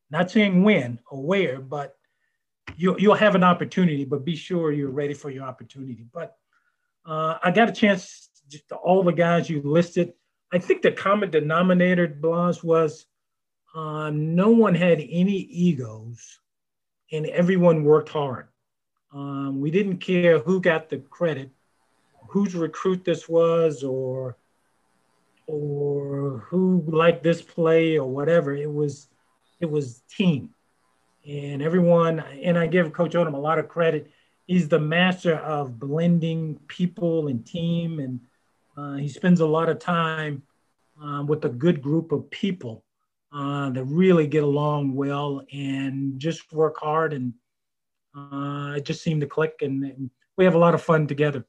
Not 0.09 0.29
saying 0.29 0.63
when 0.63 0.99
or 1.09 1.23
where, 1.23 1.61
but 1.61 1.95
you'll, 2.75 2.99
you'll 2.99 3.15
have 3.15 3.35
an 3.35 3.43
opportunity, 3.43 4.05
but 4.05 4.25
be 4.25 4.35
sure 4.35 4.71
you're 4.71 4.89
ready 4.89 5.13
for 5.13 5.29
your 5.29 5.43
opportunity. 5.43 6.05
But 6.13 6.35
uh, 7.05 7.37
I 7.43 7.51
got 7.51 7.69
a 7.69 7.71
chance, 7.71 8.29
just 8.49 8.71
all 8.71 9.03
the 9.03 9.13
guys 9.13 9.49
you 9.49 9.61
listed. 9.63 10.13
I 10.53 10.59
think 10.59 10.81
the 10.81 10.91
common 10.91 11.31
denominator, 11.31 12.07
Blas, 12.07 12.61
was 12.61 13.05
uh, 13.73 14.11
no 14.13 14.49
one 14.49 14.75
had 14.75 14.99
any 14.99 15.37
egos 15.37 16.39
and 17.11 17.25
everyone 17.27 17.83
worked 17.83 18.09
hard. 18.09 18.47
Um, 19.13 19.59
we 19.59 19.71
didn't 19.71 19.97
care 19.97 20.39
who 20.39 20.61
got 20.61 20.89
the 20.89 20.97
credit, 20.97 21.51
whose 22.31 22.55
recruit 22.55 23.03
this 23.03 23.27
was, 23.27 23.83
or 23.83 24.37
or 25.47 26.45
who 26.47 26.83
liked 26.87 27.23
this 27.23 27.41
play 27.41 27.97
or 27.97 28.09
whatever. 28.09 28.55
It 28.55 28.71
was 28.71 29.07
it 29.59 29.69
was 29.69 30.01
team 30.09 30.53
and 31.27 31.61
everyone, 31.61 32.19
and 32.19 32.57
I 32.57 32.67
give 32.67 32.93
Coach 32.93 33.13
Odom 33.13 33.33
a 33.33 33.37
lot 33.37 33.59
of 33.59 33.67
credit. 33.67 34.09
He's 34.47 34.67
the 34.67 34.79
master 34.79 35.35
of 35.35 35.77
blending 35.79 36.59
people 36.67 37.27
and 37.27 37.45
team, 37.45 37.99
and 37.99 38.19
uh, 38.77 38.95
he 38.95 39.07
spends 39.07 39.39
a 39.39 39.45
lot 39.45 39.69
of 39.69 39.79
time 39.79 40.43
uh, 41.03 41.23
with 41.23 41.45
a 41.45 41.49
good 41.49 41.81
group 41.81 42.11
of 42.11 42.29
people 42.31 42.83
uh, 43.33 43.69
that 43.69 43.83
really 43.83 44.25
get 44.25 44.43
along 44.43 44.95
well 44.95 45.43
and 45.53 46.19
just 46.19 46.51
work 46.51 46.77
hard, 46.79 47.13
and 47.13 47.33
uh, 48.15 48.75
it 48.77 48.85
just 48.85 49.03
seemed 49.03 49.21
to 49.21 49.27
click, 49.27 49.55
and, 49.61 49.83
and 49.83 50.09
we 50.37 50.45
have 50.45 50.55
a 50.55 50.59
lot 50.59 50.73
of 50.73 50.81
fun 50.81 51.07
together 51.07 51.45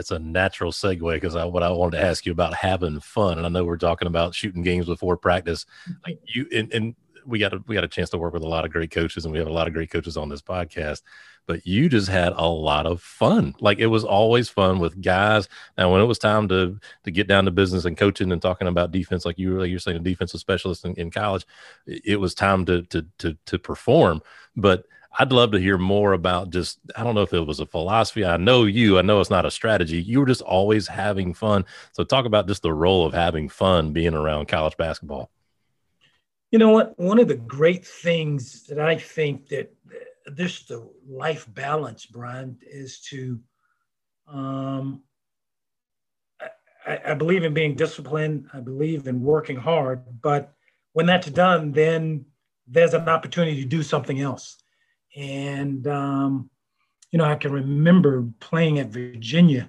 it's 0.00 0.10
a 0.10 0.18
natural 0.18 0.72
segue 0.72 1.14
because 1.14 1.36
I, 1.36 1.44
what 1.44 1.62
I 1.62 1.70
wanted 1.70 1.98
to 1.98 2.04
ask 2.04 2.26
you 2.26 2.32
about 2.32 2.54
having 2.54 2.98
fun, 3.00 3.38
and 3.38 3.46
I 3.46 3.50
know 3.50 3.64
we're 3.64 3.76
talking 3.76 4.08
about 4.08 4.34
shooting 4.34 4.62
games 4.62 4.86
before 4.86 5.16
practice. 5.16 5.66
Like 6.04 6.16
mm-hmm. 6.16 6.40
you, 6.40 6.58
and, 6.58 6.72
and 6.72 6.94
we 7.26 7.38
got 7.38 7.52
a, 7.52 7.62
we 7.66 7.74
got 7.74 7.84
a 7.84 7.88
chance 7.88 8.10
to 8.10 8.18
work 8.18 8.32
with 8.32 8.42
a 8.42 8.48
lot 8.48 8.64
of 8.64 8.72
great 8.72 8.90
coaches, 8.90 9.24
and 9.24 9.32
we 9.32 9.38
have 9.38 9.48
a 9.48 9.52
lot 9.52 9.68
of 9.68 9.74
great 9.74 9.90
coaches 9.90 10.16
on 10.16 10.28
this 10.28 10.42
podcast. 10.42 11.02
But 11.46 11.66
you 11.66 11.88
just 11.88 12.08
had 12.08 12.32
a 12.36 12.46
lot 12.46 12.86
of 12.86 13.02
fun. 13.02 13.54
Like 13.60 13.78
it 13.78 13.86
was 13.86 14.04
always 14.04 14.48
fun 14.48 14.78
with 14.78 15.00
guys. 15.02 15.48
Now, 15.76 15.90
when 15.92 16.00
it 16.00 16.06
was 16.06 16.18
time 16.18 16.48
to 16.48 16.78
to 17.04 17.10
get 17.10 17.28
down 17.28 17.44
to 17.44 17.50
business 17.50 17.84
and 17.84 17.96
coaching 17.96 18.32
and 18.32 18.40
talking 18.40 18.68
about 18.68 18.92
defense, 18.92 19.24
like 19.24 19.38
you 19.38 19.54
were 19.54 19.60
like 19.60 19.70
you're 19.70 19.78
saying, 19.78 19.96
a 19.96 20.00
defensive 20.00 20.40
specialist 20.40 20.84
in, 20.84 20.94
in 20.94 21.10
college, 21.10 21.46
it 21.86 22.20
was 22.20 22.34
time 22.34 22.64
to 22.66 22.82
to 22.84 23.06
to 23.18 23.36
to 23.46 23.58
perform. 23.58 24.22
But 24.56 24.84
I'd 25.18 25.32
love 25.32 25.52
to 25.52 25.58
hear 25.58 25.76
more 25.76 26.12
about 26.12 26.50
just, 26.50 26.78
I 26.96 27.02
don't 27.02 27.14
know 27.14 27.22
if 27.22 27.32
it 27.32 27.40
was 27.40 27.60
a 27.60 27.66
philosophy. 27.66 28.24
I 28.24 28.36
know 28.36 28.64
you, 28.64 28.98
I 28.98 29.02
know 29.02 29.20
it's 29.20 29.30
not 29.30 29.44
a 29.44 29.50
strategy. 29.50 30.00
You 30.00 30.20
were 30.20 30.26
just 30.26 30.42
always 30.42 30.86
having 30.86 31.34
fun. 31.34 31.64
So 31.92 32.04
talk 32.04 32.26
about 32.26 32.46
just 32.46 32.62
the 32.62 32.72
role 32.72 33.04
of 33.04 33.12
having 33.12 33.48
fun 33.48 33.92
being 33.92 34.14
around 34.14 34.48
college 34.48 34.76
basketball. 34.76 35.30
You 36.52 36.58
know 36.58 36.70
what? 36.70 36.98
One 36.98 37.18
of 37.18 37.28
the 37.28 37.36
great 37.36 37.84
things 37.84 38.64
that 38.66 38.80
I 38.80 38.96
think 38.96 39.48
that 39.48 39.72
this 40.26 40.62
the 40.64 40.88
life 41.08 41.46
balance, 41.52 42.06
Brian, 42.06 42.58
is 42.62 43.00
to 43.10 43.40
um, 44.28 45.02
I, 46.86 46.98
I, 47.08 47.14
believe 47.14 47.44
in 47.44 47.52
being 47.52 47.74
disciplined. 47.74 48.48
I 48.52 48.60
believe 48.60 49.06
in 49.06 49.22
working 49.22 49.56
hard. 49.56 50.02
But 50.22 50.52
when 50.92 51.06
that's 51.06 51.30
done, 51.30 51.72
then 51.72 52.26
there's 52.68 52.94
an 52.94 53.08
opportunity 53.08 53.60
to 53.62 53.68
do 53.68 53.82
something 53.82 54.20
else. 54.20 54.56
And, 55.16 55.86
um, 55.86 56.50
you 57.10 57.18
know, 57.18 57.24
I 57.24 57.34
can 57.34 57.52
remember 57.52 58.26
playing 58.38 58.78
at 58.78 58.88
Virginia 58.88 59.68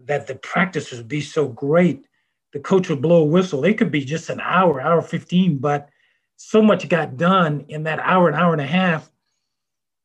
that 0.00 0.26
the 0.26 0.36
practice 0.36 0.92
would 0.92 1.08
be 1.08 1.20
so 1.20 1.48
great. 1.48 2.06
The 2.52 2.60
coach 2.60 2.88
would 2.88 3.02
blow 3.02 3.22
a 3.22 3.26
whistle. 3.26 3.64
It 3.64 3.76
could 3.76 3.90
be 3.90 4.04
just 4.04 4.30
an 4.30 4.40
hour, 4.40 4.80
hour 4.80 5.02
15, 5.02 5.58
but 5.58 5.88
so 6.36 6.62
much 6.62 6.88
got 6.88 7.16
done 7.16 7.64
in 7.68 7.82
that 7.82 7.98
hour, 7.98 8.28
an 8.28 8.34
hour 8.34 8.52
and 8.52 8.62
a 8.62 8.66
half. 8.66 9.10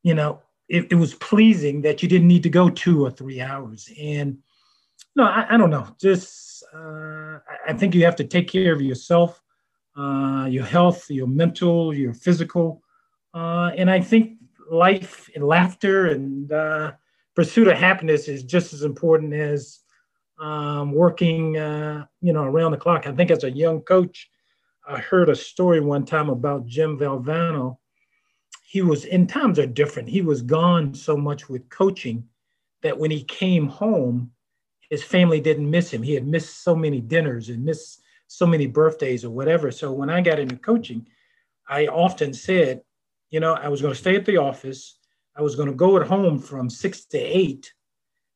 You 0.02 0.16
know, 0.16 0.42
it, 0.68 0.88
it 0.92 0.96
was 0.96 1.14
pleasing 1.14 1.82
that 1.84 2.04
you 2.04 2.10
didn't 2.10 2.28
need 2.28 2.44
to 2.44 2.50
go 2.50 2.70
two 2.70 3.06
or 3.06 3.12
three 3.12 3.40
hours. 3.40 3.90
And 4.00 4.40
no, 5.16 5.24
I, 5.24 5.46
I 5.52 5.58
don't 5.58 5.70
know. 5.70 5.88
Just, 6.02 6.64
uh, 6.74 7.40
I 7.68 7.74
think 7.74 7.96
you 7.96 8.04
have 8.04 8.16
to 8.18 8.24
take 8.24 8.50
care 8.50 8.74
of 8.74 8.82
yourself, 8.82 9.42
uh, 9.96 10.48
your 10.50 10.66
health, 10.66 11.10
your 11.10 11.28
mental, 11.28 11.94
your 11.94 12.14
physical. 12.14 12.82
Uh, 13.34 13.72
and 13.78 13.90
I 13.90 14.02
think 14.02 14.38
life 14.70 15.30
and 15.36 15.44
laughter 15.44 16.08
and 16.08 16.52
uh, 16.52 16.92
pursuit 17.36 17.68
of 17.68 17.78
happiness 17.78 18.28
is 18.28 18.44
just 18.44 18.74
as 18.74 18.84
important 18.84 19.34
as 19.34 19.80
um, 20.40 20.92
working, 20.92 21.58
uh, 21.58 22.06
you 22.22 22.34
know, 22.34 22.44
around 22.44 22.72
the 22.72 22.78
clock. 22.78 23.08
I 23.08 23.12
think 23.12 23.32
as 23.32 23.44
a 23.44 23.52
young 23.52 23.82
coach, 23.82 24.30
I 24.88 25.00
heard 25.00 25.30
a 25.30 25.36
story 25.36 25.80
one 25.80 26.06
time 26.06 26.30
about 26.30 26.66
Jim 26.66 26.98
Valvano. 26.98 27.78
He 28.64 28.82
was 28.82 29.06
in 29.06 29.28
times 29.28 29.60
are 29.60 29.68
different. 29.68 30.10
He 30.10 30.22
was 30.22 30.42
gone 30.42 30.94
so 30.94 31.16
much 31.16 31.48
with 31.48 31.70
coaching 31.70 32.28
that 32.82 32.98
when 32.98 33.12
he 33.12 33.24
came 33.24 33.68
home, 33.68 34.32
his 34.90 35.04
family 35.04 35.40
didn't 35.40 35.70
miss 35.70 35.92
him. 35.92 36.04
He 36.04 36.14
had 36.14 36.28
missed 36.28 36.64
so 36.64 36.76
many 36.76 37.00
dinners 37.00 37.50
and 37.50 37.64
missed 37.64 38.02
so 38.28 38.46
many 38.46 38.68
birthdays 38.68 39.24
or 39.24 39.30
whatever. 39.30 39.72
So 39.72 39.92
when 39.92 40.10
I 40.10 40.22
got 40.22 40.40
into 40.40 40.58
coaching, 40.58 41.08
I 41.68 41.88
often 41.88 42.34
said, 42.34 42.82
you 43.34 43.40
know, 43.40 43.56
I 43.56 43.68
was 43.68 43.82
going 43.82 43.92
to 43.92 44.00
stay 44.00 44.16
at 44.16 44.26
the 44.26 44.38
office. 44.38 45.00
I 45.36 45.42
was 45.42 45.56
going 45.56 45.68
to 45.68 45.74
go 45.74 45.98
at 45.98 46.06
home 46.06 46.38
from 46.38 46.70
six 46.70 47.06
to 47.06 47.18
eight 47.18 47.74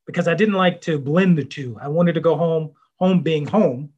because 0.08 0.28
I 0.28 0.34
didn't 0.34 0.56
like 0.56 0.82
to 0.82 0.98
blend 0.98 1.38
the 1.38 1.46
two. 1.46 1.78
I 1.80 1.88
wanted 1.88 2.14
to 2.14 2.20
go 2.20 2.36
home, 2.36 2.72
home 2.96 3.22
being 3.22 3.46
home 3.46 3.92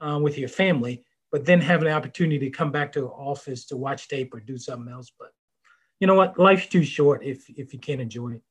uh, 0.00 0.20
with 0.22 0.38
your 0.38 0.48
family, 0.48 1.02
but 1.32 1.44
then 1.44 1.60
have 1.60 1.82
an 1.82 1.88
opportunity 1.88 2.38
to 2.38 2.50
come 2.50 2.70
back 2.70 2.92
to 2.92 3.08
office 3.08 3.64
to 3.66 3.76
watch 3.76 4.06
tape 4.06 4.32
or 4.32 4.38
do 4.38 4.56
something 4.56 4.92
else. 4.92 5.10
But 5.18 5.30
you 5.98 6.06
know 6.06 6.14
what? 6.14 6.38
Life's 6.38 6.68
too 6.68 6.84
short 6.84 7.24
if 7.24 7.50
if 7.50 7.72
you 7.72 7.80
can't 7.80 8.00
enjoy 8.00 8.34
it. 8.34 8.42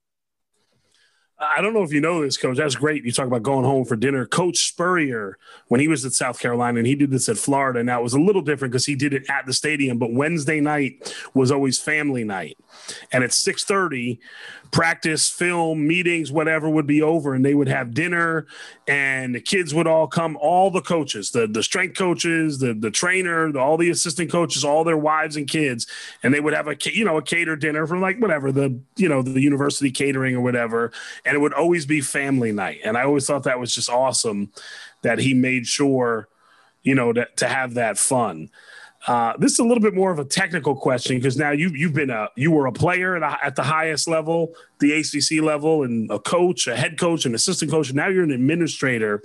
I 1.38 1.60
don't 1.62 1.74
know 1.74 1.84
if 1.84 1.92
you 1.92 2.00
know 2.00 2.22
this, 2.22 2.38
Coach. 2.38 2.58
That's 2.58 2.76
great. 2.76 3.04
You 3.04 3.12
talk 3.12 3.28
about 3.28 3.44
going 3.44 3.66
home 3.66 3.84
for 3.84 3.98
dinner. 3.98 4.26
Coach 4.26 4.70
Spurrier, 4.70 5.38
when 5.68 5.82
he 5.82 5.90
was 5.90 6.06
at 6.06 6.14
South 6.14 6.40
Carolina, 6.40 6.78
and 6.78 6.88
he 6.88 6.96
did 6.96 7.12
this 7.12 7.28
at 7.28 7.38
Florida. 7.38 7.84
Now 7.84 8.00
it 8.00 8.04
was 8.04 8.14
a 8.14 8.20
little 8.20 8.42
different 8.42 8.72
because 8.72 8.86
he 8.86 8.96
did 8.96 9.14
it 9.14 9.30
at 9.30 9.46
the 9.46 9.52
stadium, 9.52 9.98
but 9.98 10.14
Wednesday 10.14 10.62
night 10.62 11.14
was 11.34 11.52
always 11.52 11.78
family 11.78 12.24
night, 12.24 12.58
and 13.12 13.22
at 13.22 13.34
six 13.34 13.66
thirty, 13.66 14.22
practice, 14.72 15.30
film, 15.30 15.86
meetings, 15.86 16.32
whatever 16.32 16.70
would 16.70 16.88
be 16.88 17.02
over, 17.02 17.34
and 17.34 17.44
they 17.44 17.54
would 17.54 17.68
have 17.68 17.94
dinner, 17.94 18.48
and 18.88 19.36
the 19.36 19.42
kids 19.42 19.74
would 19.74 19.88
all 19.88 20.08
come. 20.08 20.38
All 20.40 20.72
the 20.72 20.82
coaches, 20.82 21.32
the 21.32 21.48
the 21.48 21.64
strength 21.64 21.98
coaches, 21.98 22.60
the 22.60 22.74
the 22.74 22.92
trainer, 22.92 23.52
the, 23.52 23.60
all 23.60 23.76
the 23.76 23.90
assistant 23.90 24.32
coaches, 24.32 24.64
all 24.64 24.86
their 24.86 24.98
wives 24.98 25.36
and 25.36 25.50
kids, 25.50 25.86
and 26.24 26.34
they 26.34 26.40
would 26.40 26.54
have 26.54 26.70
a 26.70 26.78
you 26.86 27.04
know 27.04 27.18
a 27.18 27.22
cater 27.22 27.58
dinner 27.58 27.86
from 27.86 28.00
like 28.00 28.20
whatever 28.20 28.54
the 28.54 28.80
you 28.96 29.10
know 29.10 29.22
the 29.22 29.42
university 29.42 29.92
catering 29.92 30.34
or 30.34 30.42
whatever 30.42 30.94
and 31.26 31.36
it 31.36 31.40
would 31.40 31.54
always 31.54 31.86
be 31.86 32.02
family 32.02 32.52
night. 32.52 32.80
And 32.84 32.98
I 32.98 33.04
always 33.04 33.26
thought 33.26 33.44
that 33.44 33.60
was 33.60 33.74
just 33.74 33.90
awesome 33.90 34.52
that 35.02 35.20
he 35.20 35.34
made 35.34 35.66
sure, 35.68 36.28
you 36.84 36.96
know, 36.96 37.14
to, 37.14 37.28
to 37.38 37.48
have 37.48 37.74
that 37.76 37.98
fun. 37.98 38.50
Uh, 39.08 39.34
this 39.38 39.52
is 39.52 39.60
a 39.60 39.64
little 39.64 39.84
bit 39.84 39.94
more 39.94 40.12
of 40.12 40.18
a 40.18 40.26
technical 40.26 40.76
question 40.76 41.18
because 41.18 41.38
now 41.38 41.52
you 41.52 41.70
you've 41.70 41.94
been 41.94 42.10
a 42.10 42.28
you 42.36 42.50
were 42.52 42.66
a 42.66 42.72
player 42.72 43.16
at, 43.16 43.40
at 43.44 43.56
the 43.56 43.64
highest 43.64 44.08
level, 44.08 44.54
the 44.80 44.94
ACC 44.94 45.44
level, 45.44 45.84
and 45.84 46.10
a 46.10 46.18
coach, 46.18 46.66
a 46.68 46.76
head 46.76 46.98
coach, 46.98 47.26
an 47.26 47.36
assistant 47.36 47.70
coach, 47.70 47.90
and 47.90 47.98
now 47.98 48.08
you're 48.08 48.24
an 48.24 48.32
administrator. 48.32 49.22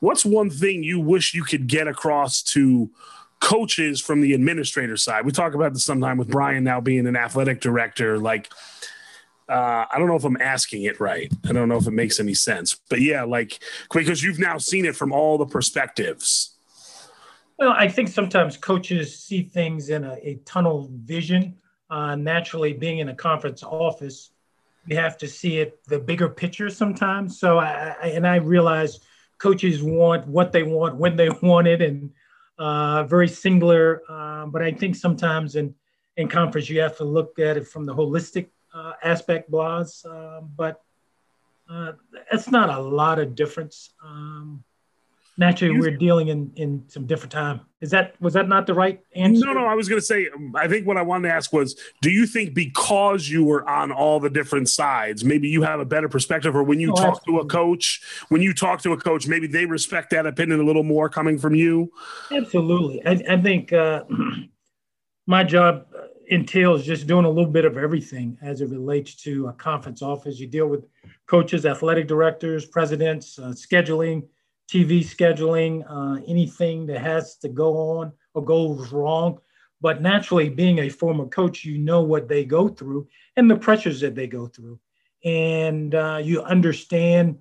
What's 0.00 0.24
one 0.24 0.50
thing 0.50 0.82
you 0.82 1.00
wish 1.00 1.32
you 1.32 1.44
could 1.44 1.66
get 1.66 1.88
across 1.88 2.42
to 2.42 2.90
coaches 3.40 4.02
from 4.02 4.20
the 4.20 4.34
administrator 4.34 4.98
side? 4.98 5.24
We 5.24 5.32
talk 5.32 5.54
about 5.54 5.72
this 5.72 5.84
sometime 5.84 6.18
with 6.18 6.28
Brian 6.28 6.62
now 6.62 6.82
being 6.82 7.06
an 7.06 7.16
athletic 7.16 7.62
director. 7.62 8.18
Like, 8.18 8.52
uh, 9.48 9.84
I 9.90 9.98
don't 9.98 10.08
know 10.08 10.16
if 10.16 10.24
I'm 10.24 10.40
asking 10.40 10.84
it 10.84 11.00
right. 11.00 11.32
I 11.48 11.52
don't 11.52 11.68
know 11.68 11.76
if 11.76 11.86
it 11.86 11.92
makes 11.92 12.18
any 12.18 12.34
sense, 12.34 12.80
but 12.88 13.00
yeah, 13.00 13.24
like 13.24 13.62
because 13.92 14.22
you've 14.22 14.38
now 14.38 14.58
seen 14.58 14.84
it 14.84 14.96
from 14.96 15.12
all 15.12 15.36
the 15.36 15.46
perspectives. 15.46 16.54
Well, 17.58 17.70
I 17.70 17.88
think 17.88 18.08
sometimes 18.08 18.56
coaches 18.56 19.18
see 19.18 19.42
things 19.42 19.90
in 19.90 20.04
a, 20.04 20.14
a 20.22 20.40
tunnel 20.44 20.90
vision. 20.92 21.56
Uh, 21.90 22.16
naturally, 22.16 22.72
being 22.72 22.98
in 22.98 23.10
a 23.10 23.14
conference 23.14 23.62
office, 23.62 24.30
you 24.86 24.96
have 24.96 25.16
to 25.18 25.28
see 25.28 25.58
it 25.58 25.84
the 25.84 25.98
bigger 25.98 26.28
picture 26.28 26.70
sometimes. 26.70 27.38
So, 27.38 27.58
I, 27.58 27.94
I, 28.02 28.06
and 28.08 28.26
I 28.26 28.36
realize 28.36 29.00
coaches 29.38 29.82
want 29.82 30.26
what 30.26 30.52
they 30.52 30.62
want 30.62 30.96
when 30.96 31.16
they 31.16 31.28
want 31.42 31.68
it, 31.68 31.82
and 31.82 32.10
uh, 32.58 33.04
very 33.04 33.28
singular. 33.28 34.02
Uh, 34.08 34.46
but 34.46 34.62
I 34.62 34.72
think 34.72 34.96
sometimes 34.96 35.54
in 35.54 35.74
in 36.16 36.28
conference 36.28 36.70
you 36.70 36.80
have 36.80 36.96
to 36.96 37.04
look 37.04 37.38
at 37.38 37.56
it 37.56 37.66
from 37.66 37.84
the 37.84 37.94
holistic 37.94 38.48
aspect, 39.02 39.50
Blas. 39.50 40.04
Um, 40.04 40.50
but 40.56 40.82
uh, 41.68 41.92
it's 42.32 42.50
not 42.50 42.70
a 42.70 42.80
lot 42.80 43.18
of 43.18 43.34
difference. 43.34 43.90
Um, 44.04 44.64
naturally 45.36 45.78
we're 45.78 45.96
dealing 45.96 46.28
in 46.28 46.52
in 46.56 46.84
some 46.86 47.06
different 47.06 47.32
time 47.32 47.60
is 47.80 47.90
that 47.90 48.14
was 48.20 48.34
that 48.34 48.48
not 48.48 48.66
the 48.66 48.74
right 48.74 49.00
answer 49.16 49.44
no 49.46 49.52
no 49.52 49.66
i 49.66 49.74
was 49.74 49.88
going 49.88 50.00
to 50.00 50.04
say 50.04 50.28
um, 50.28 50.54
i 50.56 50.68
think 50.68 50.86
what 50.86 50.96
i 50.96 51.02
wanted 51.02 51.28
to 51.28 51.34
ask 51.34 51.52
was 51.52 51.76
do 52.00 52.10
you 52.10 52.26
think 52.26 52.54
because 52.54 53.28
you 53.28 53.44
were 53.44 53.68
on 53.68 53.90
all 53.90 54.20
the 54.20 54.30
different 54.30 54.68
sides 54.68 55.24
maybe 55.24 55.48
you 55.48 55.62
have 55.62 55.80
a 55.80 55.84
better 55.84 56.08
perspective 56.08 56.54
or 56.54 56.62
when 56.62 56.78
you 56.78 56.92
oh, 56.92 56.94
talk 56.94 57.16
absolutely. 57.16 57.40
to 57.42 57.46
a 57.46 57.48
coach 57.48 58.00
when 58.28 58.42
you 58.42 58.54
talk 58.54 58.80
to 58.80 58.92
a 58.92 58.96
coach 58.96 59.26
maybe 59.26 59.46
they 59.46 59.66
respect 59.66 60.10
that 60.10 60.26
opinion 60.26 60.60
a 60.60 60.64
little 60.64 60.84
more 60.84 61.08
coming 61.08 61.36
from 61.36 61.54
you 61.54 61.90
absolutely 62.30 63.04
i, 63.04 63.20
I 63.28 63.40
think 63.40 63.72
uh, 63.72 64.04
my 65.26 65.42
job 65.42 65.86
entails 66.28 66.84
just 66.84 67.06
doing 67.06 67.24
a 67.24 67.30
little 67.30 67.50
bit 67.50 67.64
of 67.64 67.76
everything 67.76 68.38
as 68.42 68.60
it 68.60 68.70
relates 68.70 69.14
to 69.14 69.48
a 69.48 69.52
conference 69.52 70.02
office 70.02 70.38
you 70.38 70.46
deal 70.46 70.66
with 70.66 70.86
coaches 71.26 71.66
athletic 71.66 72.08
directors 72.08 72.64
presidents 72.66 73.38
uh, 73.38 73.48
scheduling 73.48 74.22
TV 74.68 75.00
scheduling, 75.00 75.84
uh, 75.88 76.22
anything 76.26 76.86
that 76.86 77.00
has 77.00 77.36
to 77.36 77.48
go 77.48 77.98
on 77.98 78.12
or 78.34 78.44
goes 78.44 78.90
wrong. 78.92 79.38
But 79.80 80.00
naturally, 80.00 80.48
being 80.48 80.78
a 80.78 80.88
former 80.88 81.26
coach, 81.26 81.64
you 81.64 81.78
know 81.78 82.02
what 82.02 82.28
they 82.28 82.44
go 82.44 82.68
through 82.68 83.08
and 83.36 83.50
the 83.50 83.56
pressures 83.56 84.00
that 84.00 84.14
they 84.14 84.26
go 84.26 84.46
through. 84.46 84.80
And 85.24 85.94
uh, 85.94 86.20
you 86.22 86.42
understand. 86.42 87.38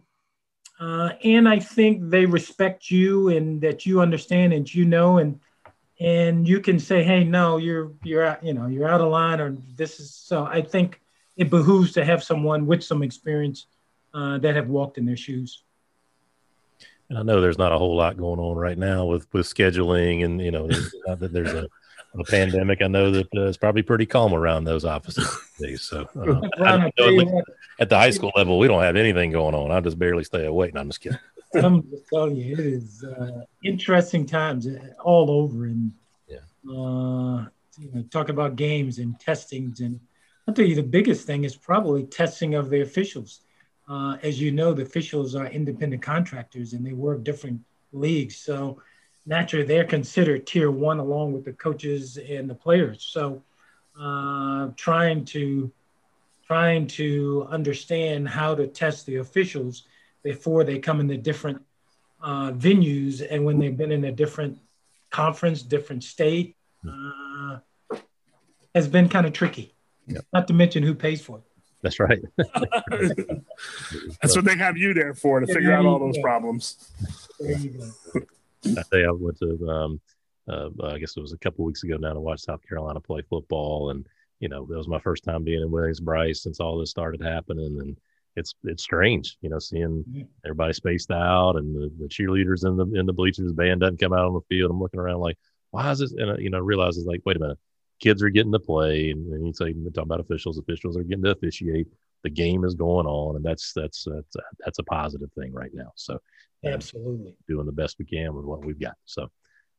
Uh, 0.79 1.11
and 1.23 1.47
I 1.47 1.59
think 1.59 2.09
they 2.09 2.25
respect 2.25 2.89
you 2.89 3.29
and 3.29 3.61
that 3.61 3.85
you 3.85 4.01
understand 4.01 4.51
and 4.51 4.73
you 4.73 4.85
know 4.85 5.19
and 5.19 5.39
and 5.99 6.47
you 6.47 6.59
can 6.59 6.79
say, 6.79 7.03
hey, 7.03 7.23
no, 7.23 7.57
you're 7.57 7.91
you're 8.03 8.25
out, 8.25 8.43
you 8.43 8.53
know, 8.53 8.67
you're 8.67 8.89
out 8.89 9.01
of 9.01 9.11
line 9.11 9.39
or 9.39 9.55
this 9.75 9.99
is 9.99 10.13
so 10.13 10.45
I 10.45 10.61
think 10.61 11.01
it 11.37 11.49
behooves 11.49 11.93
to 11.93 12.05
have 12.05 12.23
someone 12.23 12.65
with 12.65 12.83
some 12.83 13.03
experience 13.03 13.67
uh, 14.13 14.37
that 14.39 14.55
have 14.55 14.67
walked 14.67 14.97
in 14.97 15.05
their 15.05 15.17
shoes. 15.17 15.63
And 17.09 17.17
I 17.17 17.23
know 17.23 17.41
there's 17.41 17.57
not 17.57 17.71
a 17.71 17.77
whole 17.77 17.95
lot 17.95 18.17
going 18.17 18.39
on 18.39 18.57
right 18.57 18.77
now 18.77 19.05
with 19.05 19.31
with 19.33 19.45
scheduling, 19.45 20.23
and 20.23 20.41
you 20.41 20.51
know, 20.51 20.67
there's, 20.67 20.95
that 21.05 21.33
there's 21.33 21.53
a, 21.53 21.67
a, 22.17 22.23
pandemic. 22.23 22.81
I 22.81 22.87
know 22.87 23.11
that 23.11 23.27
uh, 23.35 23.47
it's 23.47 23.57
probably 23.57 23.81
pretty 23.81 24.05
calm 24.05 24.33
around 24.33 24.63
those 24.63 24.85
offices 24.85 25.27
these 25.59 25.81
So 25.81 26.01
uh, 26.01 26.05
the, 26.97 27.43
at 27.79 27.89
the 27.89 27.97
high 27.97 28.11
school 28.11 28.31
level, 28.35 28.57
we 28.57 28.67
don't 28.67 28.81
have 28.81 28.95
anything 28.95 29.31
going 29.31 29.53
on. 29.53 29.71
I 29.71 29.79
just 29.81 29.99
barely 29.99 30.23
stay 30.23 30.45
awake. 30.45 30.73
No, 30.73 30.81
I'm 30.81 30.89
just 30.89 31.01
kidding. 31.01 31.19
I'm 31.55 31.89
just 31.89 32.07
telling 32.11 32.35
you, 32.35 32.53
it 32.53 32.59
is 32.59 33.03
uh, 33.03 33.41
interesting 33.63 34.25
times 34.25 34.67
uh, 34.67 34.79
all 35.03 35.29
over, 35.29 35.65
and 35.65 35.91
yeah, 36.27 36.37
uh, 36.69 37.45
you 37.77 37.91
know, 37.93 38.03
talk 38.11 38.29
about 38.29 38.55
games 38.55 38.99
and 38.99 39.19
testings, 39.19 39.79
and 39.79 39.99
I'll 40.47 40.53
tell 40.53 40.65
you 40.65 40.75
the 40.75 40.83
biggest 40.83 41.25
thing 41.25 41.43
is 41.43 41.55
probably 41.55 42.03
testing 42.03 42.55
of 42.55 42.69
the 42.69 42.81
officials 42.81 43.41
uh, 43.87 44.17
as 44.23 44.39
you 44.39 44.51
know, 44.51 44.73
the 44.73 44.83
officials 44.83 45.35
are 45.35 45.47
independent 45.47 46.01
contractors 46.01 46.73
and 46.73 46.85
they 46.85 46.93
work 46.93 47.23
different 47.23 47.61
leagues. 47.91 48.37
So 48.37 48.81
naturally, 49.25 49.65
they're 49.65 49.83
considered 49.83 50.47
tier 50.47 50.71
one 50.71 50.99
along 50.99 51.33
with 51.33 51.45
the 51.45 51.53
coaches 51.53 52.17
and 52.17 52.49
the 52.49 52.55
players. 52.55 53.03
So 53.03 53.43
uh, 53.99 54.69
trying 54.75 55.25
to 55.25 55.71
trying 56.45 56.85
to 56.85 57.47
understand 57.49 58.27
how 58.27 58.53
to 58.53 58.67
test 58.67 59.05
the 59.05 59.17
officials 59.17 59.83
before 60.23 60.63
they 60.63 60.79
come 60.79 60.99
into 60.99 61.17
different 61.17 61.61
uh, 62.21 62.51
venues 62.51 63.25
and 63.29 63.43
when 63.43 63.59
they've 63.59 63.75
been 63.75 63.91
in 63.91 64.05
a 64.05 64.11
different 64.11 64.57
conference, 65.09 65.61
different 65.61 66.03
state, 66.03 66.55
uh, 66.87 67.59
has 68.73 68.87
been 68.87 69.09
kind 69.09 69.25
of 69.25 69.33
tricky. 69.33 69.75
Yep. 70.07 70.25
Not 70.33 70.47
to 70.47 70.53
mention 70.53 70.83
who 70.83 70.95
pays 70.95 71.21
for 71.21 71.37
it. 71.37 71.43
That's 71.81 71.99
right. 71.99 72.21
That's 74.21 74.35
what 74.35 74.45
they 74.45 74.55
have 74.55 74.77
you 74.77 74.93
there 74.93 75.13
for 75.13 75.41
to 75.41 75.47
figure 75.47 75.73
out 75.73 75.85
all 75.85 75.99
those 75.99 76.17
problems. 76.19 76.91
I 77.41 78.81
say 78.89 79.03
I 79.05 79.11
went 79.11 79.37
to, 79.39 79.69
um, 79.69 80.01
uh, 80.47 80.69
I 80.83 80.97
guess 80.97 81.17
it 81.17 81.21
was 81.21 81.33
a 81.33 81.37
couple 81.37 81.65
weeks 81.65 81.83
ago 81.83 81.97
now 81.97 82.13
to 82.13 82.21
watch 82.21 82.39
South 82.39 82.61
Carolina 82.67 83.01
play 83.01 83.21
football, 83.29 83.89
and 83.89 84.07
you 84.39 84.47
know 84.47 84.65
that 84.65 84.77
was 84.77 84.87
my 84.87 84.99
first 84.99 85.25
time 85.25 85.43
being 85.43 85.61
in 85.61 85.71
Williams-Brice 85.71 86.41
since 86.41 86.61
all 86.61 86.77
this 86.77 86.89
started 86.89 87.21
happening, 87.21 87.77
and 87.81 87.97
it's 88.35 88.55
it's 88.63 88.83
strange, 88.83 89.37
you 89.41 89.49
know, 89.49 89.59
seeing 89.59 90.03
everybody 90.45 90.73
spaced 90.73 91.11
out 91.11 91.55
and 91.55 91.75
the, 91.75 91.91
the 91.99 92.07
cheerleaders 92.07 92.65
in 92.65 92.77
the 92.77 92.99
in 92.99 93.05
the 93.05 93.13
bleachers, 93.13 93.47
the 93.47 93.53
band 93.53 93.81
doesn't 93.81 93.99
come 93.99 94.13
out 94.13 94.25
on 94.25 94.33
the 94.33 94.41
field. 94.49 94.71
I'm 94.71 94.79
looking 94.79 94.99
around 94.99 95.19
like, 95.19 95.37
why 95.71 95.91
is 95.91 95.99
this? 95.99 96.13
And 96.13 96.31
uh, 96.31 96.37
you 96.37 96.49
know, 96.49 96.59
realize 96.59 96.97
it's 96.97 97.07
like, 97.07 97.21
wait 97.25 97.37
a 97.37 97.39
minute, 97.39 97.59
kids 97.99 98.23
are 98.23 98.29
getting 98.29 98.51
to 98.51 98.59
play, 98.59 99.11
and, 99.11 99.31
and 99.33 99.47
you 99.47 99.53
say 99.53 99.73
talking 99.73 100.03
about 100.03 100.19
officials, 100.19 100.57
officials 100.57 100.97
are 100.97 101.03
getting 101.03 101.23
to 101.23 101.31
officiate. 101.31 101.87
The 102.23 102.29
game 102.29 102.63
is 102.63 102.73
going 102.73 103.05
on, 103.05 103.35
and 103.35 103.45
that's 103.45 103.73
that's 103.73 104.05
that's 104.05 104.35
that's 104.59 104.79
a 104.79 104.83
positive 104.83 105.31
thing 105.33 105.53
right 105.53 105.71
now. 105.73 105.91
So, 105.95 106.19
absolutely 106.63 107.35
doing 107.47 107.65
the 107.65 107.71
best 107.71 107.97
we 107.99 108.05
can 108.05 108.33
with 108.33 108.45
what 108.45 108.65
we've 108.65 108.79
got. 108.79 108.95
So, 109.05 109.27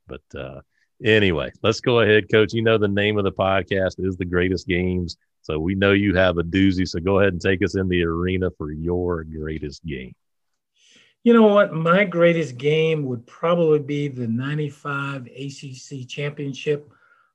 but 0.06 0.22
uh, 0.38 0.60
anyway, 1.02 1.50
let's 1.62 1.80
go 1.80 2.00
ahead, 2.00 2.30
Coach. 2.30 2.52
You 2.52 2.62
know 2.62 2.78
the 2.78 2.88
name 2.88 3.18
of 3.18 3.24
the 3.24 3.32
podcast 3.32 3.94
is 3.98 4.16
the 4.16 4.24
Greatest 4.24 4.68
Games, 4.68 5.16
so 5.44 5.59
we 5.59 5.74
know 5.74 5.92
you 5.92 6.14
have 6.16 6.38
a 6.38 6.42
doozy. 6.42 6.88
So 6.88 7.00
go 7.00 7.20
ahead 7.20 7.35
and 7.35 7.40
take 7.40 7.62
us 7.62 7.76
in 7.76 7.87
the 7.88 8.02
arena 8.02 8.50
for 8.57 8.72
your 8.72 9.24
greatest 9.24 9.85
game. 9.85 10.14
You 11.22 11.35
know 11.35 11.46
what? 11.46 11.74
My 11.74 12.04
greatest 12.04 12.57
game 12.57 13.04
would 13.04 13.26
probably 13.26 13.78
be 13.78 14.09
the 14.09 14.26
95 14.26 15.26
ACC 15.26 16.09
championship 16.09 16.90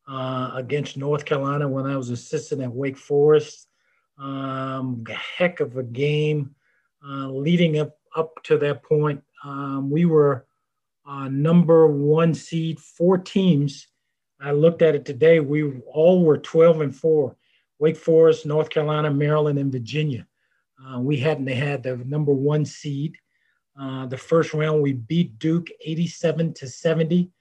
uh, 0.08 0.52
against 0.56 0.98
North 0.98 1.24
Carolina 1.24 1.67
when 1.67 1.86
I 1.86 1.98
was 1.98 2.10
assistant 2.10 2.63
at 2.63 2.72
Wake 2.72 2.98
Forest. 2.98 3.67
Um, 4.17 5.06
heck 5.38 5.60
of 5.60 5.78
a 5.78 5.84
game 5.84 6.56
uh, 7.08 7.28
leading 7.30 7.80
up 7.80 7.95
up 8.15 8.41
to 8.45 8.58
that 8.58 8.82
point. 8.82 9.24
Um, 9.43 9.91
we 9.91 10.06
were 10.06 10.48
uh, 11.08 11.28
number 11.30 11.86
one 11.86 12.34
seed, 12.34 12.80
four 12.80 13.19
teams. 13.19 13.88
I 14.41 14.52
looked 14.52 14.82
at 14.82 14.95
it 14.95 15.06
today. 15.06 15.39
We 15.39 15.80
all 15.82 16.24
were 16.24 16.39
12 16.39 16.82
and 16.82 16.95
four. 16.95 17.36
Wake 17.80 17.98
Forest, 17.98 18.46
North 18.46 18.70
Carolina, 18.70 19.12
Maryland, 19.12 19.58
and 19.58 19.72
Virginia. 19.72 20.28
Uh, 20.80 21.00
we 21.00 21.18
hadn't 21.18 21.48
had 21.48 21.84
the 21.84 21.98
number 21.98 22.34
one 22.34 22.65
seed. 22.65 23.15
Uh, 23.80 24.06
the 24.06 24.18
first 24.18 24.54
round, 24.54 24.82
we 24.82 24.94
beat 24.94 25.39
Duke 25.39 25.70
87 25.84 26.54
to 26.56 26.68
70. 26.68 27.32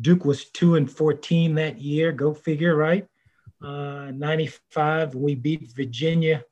Duke 0.00 0.24
was 0.24 0.50
two 0.50 0.74
and 0.76 0.90
14 0.90 1.54
that 1.54 1.80
year. 1.80 2.12
Go 2.12 2.34
figure, 2.34 2.76
right? 2.76 3.06
Uh, 3.62 4.10
95, 4.14 5.14
we 5.14 5.34
beat 5.34 5.72
Virginia 5.74 6.44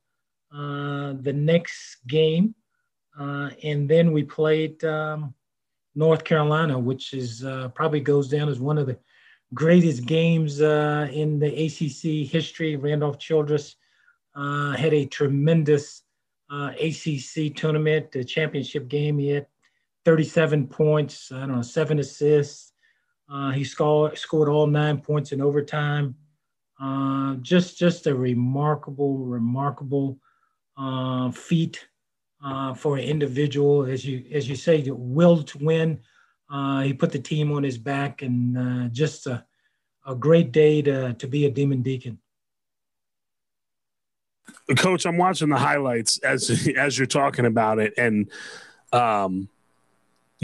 uh, 0.52 1.14
the 1.20 1.32
next 1.32 1.98
game. 2.06 2.54
Uh, 3.18 3.50
and 3.62 3.88
then 3.88 4.12
we 4.12 4.22
played 4.22 4.82
um, 4.84 5.34
North 5.94 6.24
Carolina, 6.24 6.78
which 6.78 7.12
is 7.12 7.44
uh, 7.44 7.68
probably 7.74 8.00
goes 8.00 8.28
down 8.28 8.48
as 8.48 8.58
one 8.58 8.78
of 8.78 8.86
the 8.86 8.98
greatest 9.54 10.06
games 10.06 10.60
uh, 10.60 11.08
in 11.12 11.38
the 11.38 11.46
ACC 11.46 12.30
history. 12.30 12.76
Randolph 12.76 13.18
Childress 13.18 13.76
uh, 14.34 14.72
had 14.72 14.92
a 14.92 15.06
tremendous 15.06 16.02
ACC 16.50 17.54
tournament, 17.56 18.12
the 18.12 18.22
championship 18.22 18.88
game. 18.88 19.18
He 19.18 19.28
had 19.28 19.46
37 20.04 20.68
points, 20.68 21.32
I 21.32 21.40
don't 21.40 21.56
know, 21.56 21.62
seven 21.62 21.98
assists, 21.98 22.74
uh, 23.30 23.50
he 23.50 23.64
scored 23.64 24.18
scored 24.18 24.48
all 24.48 24.66
nine 24.66 25.00
points 25.00 25.32
in 25.32 25.40
overtime. 25.40 26.14
Uh, 26.80 27.34
just 27.36 27.78
just 27.78 28.06
a 28.06 28.14
remarkable, 28.14 29.18
remarkable 29.18 30.18
uh, 30.76 31.30
feat 31.30 31.86
uh, 32.44 32.74
for 32.74 32.96
an 32.96 33.04
individual, 33.04 33.84
as 33.84 34.04
you 34.04 34.24
as 34.32 34.48
you 34.48 34.56
say, 34.56 34.82
the 34.82 34.94
will 34.94 35.42
to 35.42 35.58
win. 35.58 36.00
Uh, 36.50 36.82
he 36.82 36.92
put 36.92 37.12
the 37.12 37.18
team 37.18 37.52
on 37.52 37.62
his 37.62 37.78
back, 37.78 38.22
and 38.22 38.58
uh, 38.58 38.88
just 38.88 39.26
a, 39.26 39.44
a 40.06 40.14
great 40.14 40.52
day 40.52 40.82
to 40.82 41.14
to 41.14 41.26
be 41.26 41.46
a 41.46 41.50
Demon 41.50 41.82
Deacon. 41.82 42.18
Coach, 44.76 45.06
I'm 45.06 45.18
watching 45.18 45.48
the 45.48 45.56
highlights 45.56 46.18
as 46.18 46.68
as 46.76 46.98
you're 46.98 47.06
talking 47.06 47.46
about 47.46 47.78
it, 47.78 47.94
and 47.96 48.30
um, 48.92 49.48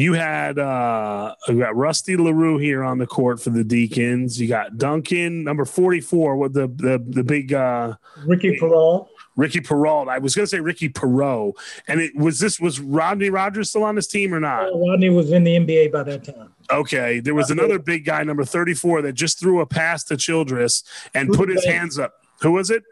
you 0.01 0.15
had 0.15 0.59
uh 0.59 1.35
you 1.49 1.59
got 1.59 1.77
Rusty 1.77 2.17
LaRue 2.17 2.57
here 2.57 2.83
on 2.83 2.97
the 2.97 3.07
court 3.07 3.41
for 3.41 3.51
the 3.51 3.63
Deacons. 3.63 4.41
You 4.41 4.49
got 4.49 4.79
Duncan, 4.79 5.45
number 5.45 5.67
44, 5.67 6.37
with 6.37 6.55
the 6.55 6.69
the 6.69 7.05
the 7.07 7.23
big 7.23 7.53
uh 7.53 7.95
Ricky 8.25 8.59
Perrault. 8.59 9.10
Ricky 9.37 9.61
Peral. 9.61 10.09
I 10.09 10.19
was 10.19 10.35
gonna 10.35 10.47
say 10.47 10.61
Ricky 10.61 10.88
Perot. 10.88 11.55
And 11.88 12.01
it 12.01 12.14
was 12.16 12.38
this 12.38 12.61
was 12.61 12.81
Rodney 12.81 13.31
Rogers 13.31 13.71
still 13.71 13.85
on 13.85 13.97
his 13.97 14.07
team 14.07 14.35
or 14.35 14.40
not? 14.40 14.69
Oh, 14.73 14.88
Rodney 14.88 15.11
was 15.11 15.31
in 15.33 15.45
the 15.45 15.57
NBA 15.57 15.93
by 15.93 16.03
that 16.03 16.25
time. 16.25 16.53
Okay. 16.71 17.21
There 17.21 17.35
was 17.35 17.51
another 17.51 17.79
big 17.79 18.05
guy, 18.05 18.23
number 18.23 18.45
34, 18.45 19.03
that 19.03 19.12
just 19.12 19.40
threw 19.40 19.61
a 19.61 19.66
pass 19.66 20.05
to 20.05 20.16
Childress 20.16 20.85
and 21.14 21.31
put 21.31 21.49
his 21.49 21.64
Banks. 21.64 21.79
hands 21.79 21.99
up. 21.99 22.14
Who 22.43 22.53
was 22.53 22.71
it? 22.71 22.83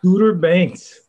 Scooter 0.00 0.34
Banks. 0.34 1.00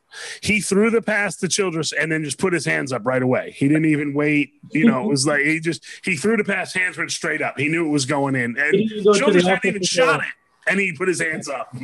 He 0.42 0.62
threw 0.62 0.92
the 0.92 1.02
pass 1.02 1.38
to 1.38 1.48
Childress 1.48 1.92
and 1.92 2.12
then 2.12 2.24
just 2.24 2.38
put 2.38 2.54
his 2.54 2.66
hands 2.66 2.94
up 2.94 3.04
right 3.04 3.24
away. 3.24 3.52
He 3.58 3.68
didn't 3.68 3.86
even 3.86 4.14
wait. 4.14 4.54
You 4.72 4.86
know, 4.86 5.06
it 5.06 5.08
was 5.08 5.26
like 5.26 5.42
he 5.42 5.60
just 5.60 5.84
he 6.04 6.16
threw 6.16 6.38
the 6.38 6.44
pass, 6.44 6.74
hands 6.74 6.98
went 6.98 7.12
straight 7.12 7.42
up. 7.42 7.58
He 7.58 7.68
knew 7.68 7.86
it 7.86 7.90
was 7.90 8.06
going 8.06 8.36
in, 8.36 8.56
and 8.58 8.90
Childress 9.16 9.46
hadn't 9.48 9.66
even 9.66 9.82
shot 9.82 10.20
it, 10.22 10.28
and 10.68 10.80
he 10.80 10.94
put 10.94 11.08
his 11.08 11.20
hands 11.20 11.50
up. 11.50 11.76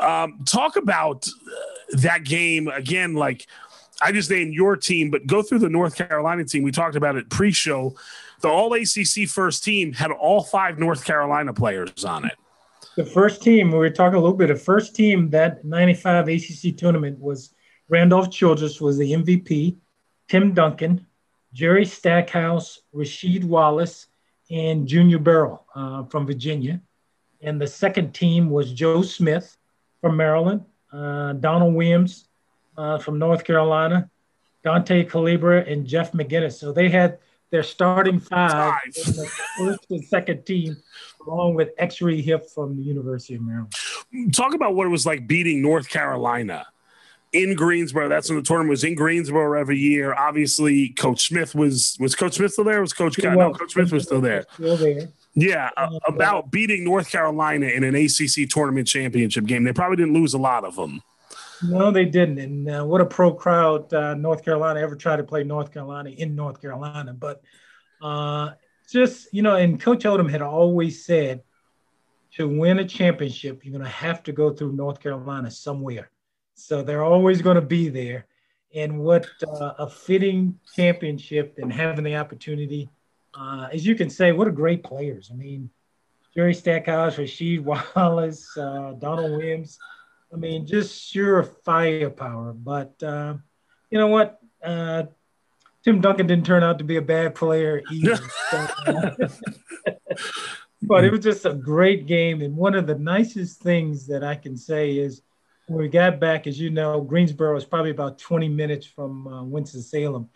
Um, 0.00 0.40
talk 0.44 0.76
about 0.76 1.28
uh, 1.28 1.96
that 1.98 2.24
game 2.24 2.68
again, 2.68 3.14
like. 3.14 3.46
I 4.02 4.12
just 4.12 4.30
named 4.30 4.54
your 4.54 4.78
team, 4.78 5.10
but 5.10 5.26
go 5.26 5.42
through 5.42 5.58
the 5.58 5.68
North 5.68 5.94
Carolina 5.94 6.42
team. 6.42 6.62
We 6.62 6.72
talked 6.72 6.96
about 6.96 7.16
it 7.16 7.28
pre-show. 7.28 7.94
The 8.40 8.48
All 8.48 8.72
ACC 8.72 9.28
first 9.28 9.62
team 9.62 9.92
had 9.92 10.10
all 10.10 10.42
five 10.42 10.78
North 10.78 11.04
Carolina 11.04 11.52
players 11.52 12.02
on 12.06 12.24
it 12.24 12.32
the 12.96 13.04
first 13.04 13.42
team, 13.42 13.70
we 13.70 13.78
were 13.78 13.90
talking 13.90 14.16
a 14.16 14.20
little 14.20 14.36
bit, 14.36 14.48
the 14.48 14.56
first 14.56 14.94
team 14.94 15.30
that 15.30 15.64
95 15.64 16.28
ACC 16.28 16.76
tournament 16.76 17.18
was 17.18 17.54
Randolph 17.88 18.30
Childress 18.30 18.80
was 18.80 18.98
the 18.98 19.12
MVP, 19.12 19.76
Tim 20.28 20.54
Duncan, 20.54 21.06
Jerry 21.52 21.84
Stackhouse, 21.84 22.80
Rasheed 22.94 23.44
Wallace, 23.44 24.06
and 24.50 24.86
Junior 24.86 25.18
Burrough 25.18 25.60
uh, 25.74 26.04
from 26.04 26.26
Virginia. 26.26 26.80
And 27.40 27.60
the 27.60 27.66
second 27.66 28.12
team 28.12 28.50
was 28.50 28.72
Joe 28.72 29.02
Smith 29.02 29.56
from 30.00 30.16
Maryland, 30.16 30.64
uh, 30.92 31.34
Donald 31.34 31.74
Williams 31.74 32.26
uh, 32.76 32.98
from 32.98 33.18
North 33.18 33.44
Carolina, 33.44 34.10
Dante 34.64 35.04
Calabria, 35.04 35.64
and 35.66 35.86
Jeff 35.86 36.12
McInnis. 36.12 36.54
So 36.54 36.72
they 36.72 36.88
had 36.88 37.18
their 37.50 37.62
starting 37.62 38.20
five, 38.20 38.52
five. 38.52 38.80
in 38.96 39.16
the 39.16 39.30
first 39.58 39.90
and 39.90 40.04
second 40.04 40.44
team 40.44 40.76
along 41.26 41.54
with 41.54 41.70
Exree 41.78 42.24
Hipp 42.24 42.50
from 42.50 42.76
the 42.76 42.82
University 42.82 43.34
of 43.34 43.42
Maryland. 43.42 43.74
Talk 44.32 44.54
about 44.54 44.74
what 44.74 44.86
it 44.86 44.90
was 44.90 45.04
like 45.04 45.26
beating 45.26 45.60
North 45.60 45.88
Carolina 45.88 46.66
in 47.32 47.54
Greensboro. 47.54 48.08
That's 48.08 48.28
when 48.28 48.38
the 48.38 48.44
tournament 48.44 48.70
was 48.70 48.84
in 48.84 48.94
Greensboro 48.94 49.58
every 49.58 49.78
year. 49.78 50.14
Obviously, 50.14 50.90
Coach 50.90 51.28
Smith 51.28 51.54
was 51.54 51.96
was 52.00 52.14
Coach 52.14 52.34
Smith 52.34 52.52
still 52.52 52.64
there? 52.64 52.80
Was 52.80 52.92
Coach 52.92 53.18
well, 53.22 53.36
no, 53.36 53.52
Coach 53.52 53.72
Smith 53.72 53.92
was 53.92 54.04
still 54.04 54.20
there. 54.20 54.46
Still 54.54 54.76
there. 54.76 55.08
Yeah, 55.34 55.70
uh, 55.76 55.98
about 56.08 56.50
beating 56.50 56.84
North 56.84 57.10
Carolina 57.10 57.66
in 57.66 57.84
an 57.84 57.94
ACC 57.94 58.48
tournament 58.48 58.88
championship 58.88 59.44
game. 59.44 59.64
They 59.64 59.72
probably 59.72 59.96
didn't 59.96 60.14
lose 60.14 60.34
a 60.34 60.38
lot 60.38 60.64
of 60.64 60.74
them. 60.74 61.02
No, 61.62 61.90
they 61.90 62.04
didn't. 62.04 62.38
And 62.38 62.70
uh, 62.70 62.84
what 62.84 63.00
a 63.00 63.06
pro 63.06 63.32
crowd 63.32 63.92
uh, 63.92 64.14
North 64.14 64.44
Carolina 64.44 64.80
ever 64.80 64.96
tried 64.96 65.16
to 65.16 65.24
play 65.24 65.44
North 65.44 65.72
Carolina 65.72 66.10
in 66.10 66.34
North 66.34 66.60
Carolina. 66.60 67.12
But 67.12 67.42
uh, 68.02 68.50
just 68.90 69.28
you 69.32 69.42
know, 69.42 69.56
and 69.56 69.80
Coach 69.80 70.04
Odom 70.04 70.30
had 70.30 70.42
always 70.42 71.04
said 71.04 71.42
to 72.32 72.48
win 72.48 72.78
a 72.78 72.84
championship, 72.84 73.64
you're 73.64 73.72
going 73.72 73.84
to 73.84 73.90
have 73.90 74.22
to 74.24 74.32
go 74.32 74.50
through 74.50 74.72
North 74.72 75.00
Carolina 75.00 75.50
somewhere. 75.50 76.10
So 76.54 76.82
they're 76.82 77.04
always 77.04 77.42
going 77.42 77.56
to 77.56 77.62
be 77.62 77.88
there. 77.88 78.26
And 78.74 79.00
what 79.00 79.26
uh, 79.46 79.72
a 79.78 79.90
fitting 79.90 80.58
championship 80.74 81.56
and 81.58 81.72
having 81.72 82.04
the 82.04 82.16
opportunity, 82.16 82.88
uh, 83.34 83.68
as 83.72 83.86
you 83.86 83.94
can 83.94 84.10
say, 84.10 84.32
what 84.32 84.48
a 84.48 84.52
great 84.52 84.82
players. 84.82 85.30
I 85.32 85.36
mean, 85.36 85.70
Jerry 86.34 86.54
Stackhouse, 86.54 87.16
Rasheed 87.16 87.62
Wallace, 87.62 88.56
uh, 88.56 88.92
Donald 88.98 89.32
Williams. 89.32 89.78
I 90.32 90.36
mean, 90.36 90.66
just 90.66 91.02
sheer 91.02 91.42
firepower. 91.42 92.52
But 92.52 93.02
uh, 93.02 93.34
you 93.90 93.98
know 93.98 94.08
what? 94.08 94.38
Uh, 94.62 95.04
Tim 95.82 96.00
Duncan 96.00 96.26
didn't 96.26 96.46
turn 96.46 96.62
out 96.62 96.78
to 96.78 96.84
be 96.84 96.96
a 96.96 97.02
bad 97.02 97.34
player 97.34 97.82
either. 97.90 98.16
so, 98.50 98.68
but 100.82 101.04
it 101.04 101.10
was 101.10 101.20
just 101.20 101.46
a 101.46 101.54
great 101.54 102.06
game. 102.06 102.42
And 102.42 102.56
one 102.56 102.74
of 102.74 102.86
the 102.86 102.98
nicest 102.98 103.60
things 103.60 104.06
that 104.06 104.22
I 104.22 104.34
can 104.34 104.56
say 104.56 104.98
is 104.98 105.22
when 105.66 105.78
we 105.78 105.88
got 105.88 106.20
back, 106.20 106.46
as 106.46 106.60
you 106.60 106.70
know, 106.70 107.00
Greensboro 107.00 107.56
is 107.56 107.64
probably 107.64 107.90
about 107.90 108.18
20 108.18 108.48
minutes 108.48 108.86
from 108.86 109.26
uh, 109.26 109.44
Winston-Salem. 109.44 110.28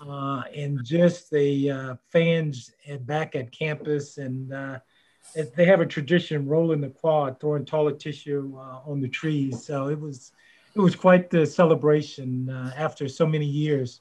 Uh, 0.00 0.42
and 0.54 0.84
just 0.84 1.30
the 1.30 1.70
uh, 1.70 1.94
fans 2.10 2.72
at, 2.88 3.06
back 3.06 3.36
at 3.36 3.52
campus 3.52 4.18
and 4.18 4.52
uh, 4.52 4.78
they 5.56 5.64
have 5.64 5.80
a 5.80 5.86
tradition 5.86 6.46
rolling 6.46 6.80
the 6.80 6.88
quad, 6.88 7.40
throwing 7.40 7.64
toilet 7.64 7.98
tissue 8.00 8.54
uh, 8.56 8.80
on 8.86 9.00
the 9.00 9.08
trees. 9.08 9.64
So 9.64 9.88
it 9.88 9.98
was, 9.98 10.32
it 10.74 10.80
was 10.80 10.96
quite 10.96 11.30
the 11.30 11.46
celebration 11.46 12.50
uh, 12.50 12.72
after 12.76 13.08
so 13.08 13.26
many 13.26 13.46
years 13.46 14.00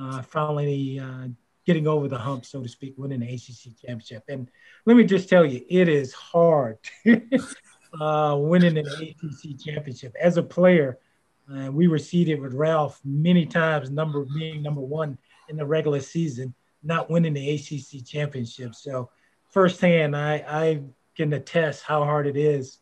uh, 0.00 0.22
finally 0.22 1.00
getting 1.66 1.86
over 1.86 2.06
the 2.08 2.18
hump, 2.18 2.44
so 2.44 2.62
to 2.62 2.68
speak, 2.68 2.94
winning 2.96 3.20
the 3.20 3.34
ACC 3.34 3.76
championship. 3.78 4.24
And 4.28 4.50
let 4.84 4.96
me 4.96 5.04
just 5.04 5.28
tell 5.28 5.44
you, 5.44 5.64
it 5.68 5.88
is 5.88 6.12
hard 6.12 6.78
winning 7.04 8.78
an 8.78 8.86
ACC 8.86 9.58
championship. 9.58 10.14
As 10.20 10.36
a 10.36 10.42
player, 10.42 10.98
uh, 11.52 11.70
we 11.70 11.88
were 11.88 11.98
seeded 11.98 12.40
with 12.40 12.54
Ralph 12.54 13.00
many 13.04 13.46
times, 13.46 13.90
number 13.90 14.24
being 14.24 14.62
number 14.62 14.80
one 14.80 15.16
in 15.48 15.56
the 15.56 15.66
regular 15.66 16.00
season, 16.00 16.54
not 16.82 17.10
winning 17.10 17.34
the 17.34 17.50
ACC 17.50 18.04
championship. 18.04 18.74
So 18.74 19.10
firsthand, 19.50 20.16
I, 20.16 20.44
I 20.46 20.82
can 21.16 21.32
attest 21.32 21.82
how 21.82 22.04
hard 22.04 22.26
it 22.26 22.36
is 22.36 22.78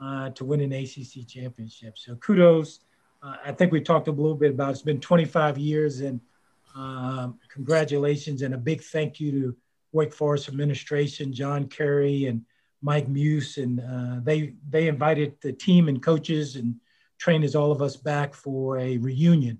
uh, 0.00 0.30
to 0.30 0.44
win 0.44 0.60
an 0.60 0.72
ACC 0.72 1.26
championship. 1.26 1.98
So 1.98 2.16
kudos. 2.16 2.80
Uh, 3.22 3.36
I 3.46 3.52
think 3.52 3.72
we 3.72 3.80
talked 3.80 4.08
a 4.08 4.12
little 4.12 4.34
bit 4.34 4.50
about 4.50 4.72
it's 4.72 4.82
been 4.82 5.00
25 5.00 5.56
years 5.56 6.00
and 6.00 6.20
um, 6.76 7.38
congratulations 7.48 8.42
and 8.42 8.54
a 8.54 8.58
big 8.58 8.82
thank 8.82 9.18
you 9.18 9.32
to 9.32 9.56
Wake 9.92 10.12
Forest 10.12 10.48
administration, 10.48 11.32
John 11.32 11.68
Currie 11.68 12.26
and 12.26 12.42
Mike 12.82 13.08
Muse, 13.08 13.56
and 13.56 13.80
uh, 13.80 14.20
they 14.22 14.54
they 14.68 14.88
invited 14.88 15.34
the 15.40 15.52
team 15.52 15.88
and 15.88 16.02
coaches 16.02 16.56
and 16.56 16.76
trainers, 17.18 17.54
all 17.54 17.72
of 17.72 17.80
us, 17.80 17.96
back 17.96 18.34
for 18.34 18.78
a 18.78 18.98
reunion 18.98 19.58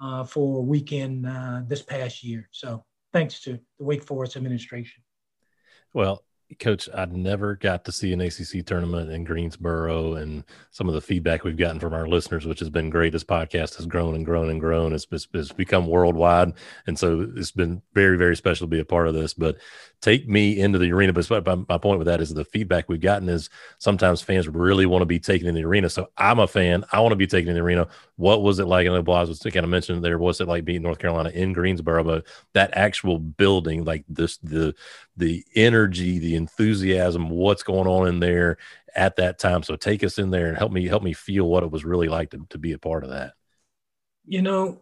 uh, 0.00 0.24
for 0.24 0.64
weekend 0.64 1.26
uh, 1.26 1.62
this 1.66 1.82
past 1.82 2.22
year. 2.22 2.48
So 2.52 2.84
thanks 3.12 3.40
to 3.42 3.58
the 3.78 3.84
Wake 3.84 4.02
Forest 4.02 4.36
administration. 4.36 5.02
Well, 5.92 6.24
Coach, 6.60 6.88
I 6.94 7.06
never 7.06 7.56
got 7.56 7.84
to 7.86 7.92
see 7.92 8.12
an 8.12 8.20
ACC 8.20 8.64
tournament 8.64 9.10
in 9.10 9.24
Greensboro, 9.24 10.14
and 10.14 10.44
some 10.70 10.88
of 10.88 10.94
the 10.94 11.00
feedback 11.00 11.42
we've 11.42 11.56
gotten 11.56 11.80
from 11.80 11.92
our 11.92 12.06
listeners, 12.06 12.46
which 12.46 12.60
has 12.60 12.70
been 12.70 12.88
great. 12.88 13.12
This 13.12 13.24
podcast 13.24 13.76
has 13.76 13.86
grown 13.86 14.14
and 14.14 14.24
grown 14.24 14.48
and 14.48 14.60
grown. 14.60 14.92
It's, 14.92 15.08
it's, 15.10 15.26
it's 15.34 15.50
become 15.50 15.88
worldwide, 15.88 16.52
and 16.86 16.96
so 16.96 17.28
it's 17.34 17.50
been 17.50 17.82
very, 17.94 18.16
very 18.16 18.36
special 18.36 18.68
to 18.68 18.70
be 18.70 18.78
a 18.78 18.84
part 18.84 19.08
of 19.08 19.14
this. 19.14 19.34
But 19.34 19.56
take 20.00 20.28
me 20.28 20.60
into 20.60 20.78
the 20.78 20.92
arena. 20.92 21.12
But 21.12 21.68
my 21.68 21.78
point 21.78 21.98
with 21.98 22.06
that 22.06 22.20
is 22.20 22.32
the 22.32 22.44
feedback 22.44 22.88
we've 22.88 23.00
gotten 23.00 23.28
is 23.28 23.50
sometimes 23.78 24.22
fans 24.22 24.46
really 24.46 24.86
want 24.86 25.02
to 25.02 25.06
be 25.06 25.18
taken 25.18 25.48
in 25.48 25.54
the 25.54 25.64
arena. 25.64 25.90
So 25.90 26.10
I'm 26.16 26.38
a 26.38 26.46
fan. 26.46 26.84
I 26.92 27.00
want 27.00 27.12
to 27.12 27.16
be 27.16 27.26
taken 27.26 27.48
in 27.48 27.56
the 27.56 27.62
arena. 27.62 27.88
What 28.16 28.42
was 28.42 28.58
it 28.58 28.66
like? 28.66 28.86
I 28.86 28.90
know 28.90 29.02
Blas 29.02 29.28
was 29.28 29.40
kind 29.40 29.56
of 29.56 29.68
mentioned 29.68 30.04
there. 30.04 30.18
What's 30.18 30.40
it 30.40 30.48
like 30.48 30.64
being 30.64 30.82
North 30.82 30.98
Carolina 30.98 31.30
in 31.30 31.52
Greensboro? 31.52 32.04
But 32.04 32.26
that 32.52 32.70
actual 32.76 33.18
building, 33.18 33.84
like 33.84 34.04
this, 34.08 34.36
the 34.38 34.74
the 35.16 35.44
energy, 35.54 36.18
the 36.18 36.34
enthusiasm, 36.34 37.30
what's 37.30 37.62
going 37.62 37.86
on 37.86 38.08
in 38.08 38.20
there 38.20 38.58
at 38.94 39.16
that 39.16 39.38
time. 39.38 39.62
So 39.62 39.76
take 39.76 40.04
us 40.04 40.18
in 40.18 40.30
there 40.30 40.48
and 40.48 40.58
help 40.58 40.72
me 40.72 40.86
help 40.86 41.02
me 41.02 41.12
feel 41.12 41.48
what 41.48 41.62
it 41.62 41.70
was 41.70 41.84
really 41.84 42.08
like 42.08 42.30
to, 42.30 42.46
to 42.50 42.58
be 42.58 42.72
a 42.72 42.78
part 42.78 43.04
of 43.04 43.10
that. 43.10 43.34
You 44.26 44.42
know, 44.42 44.80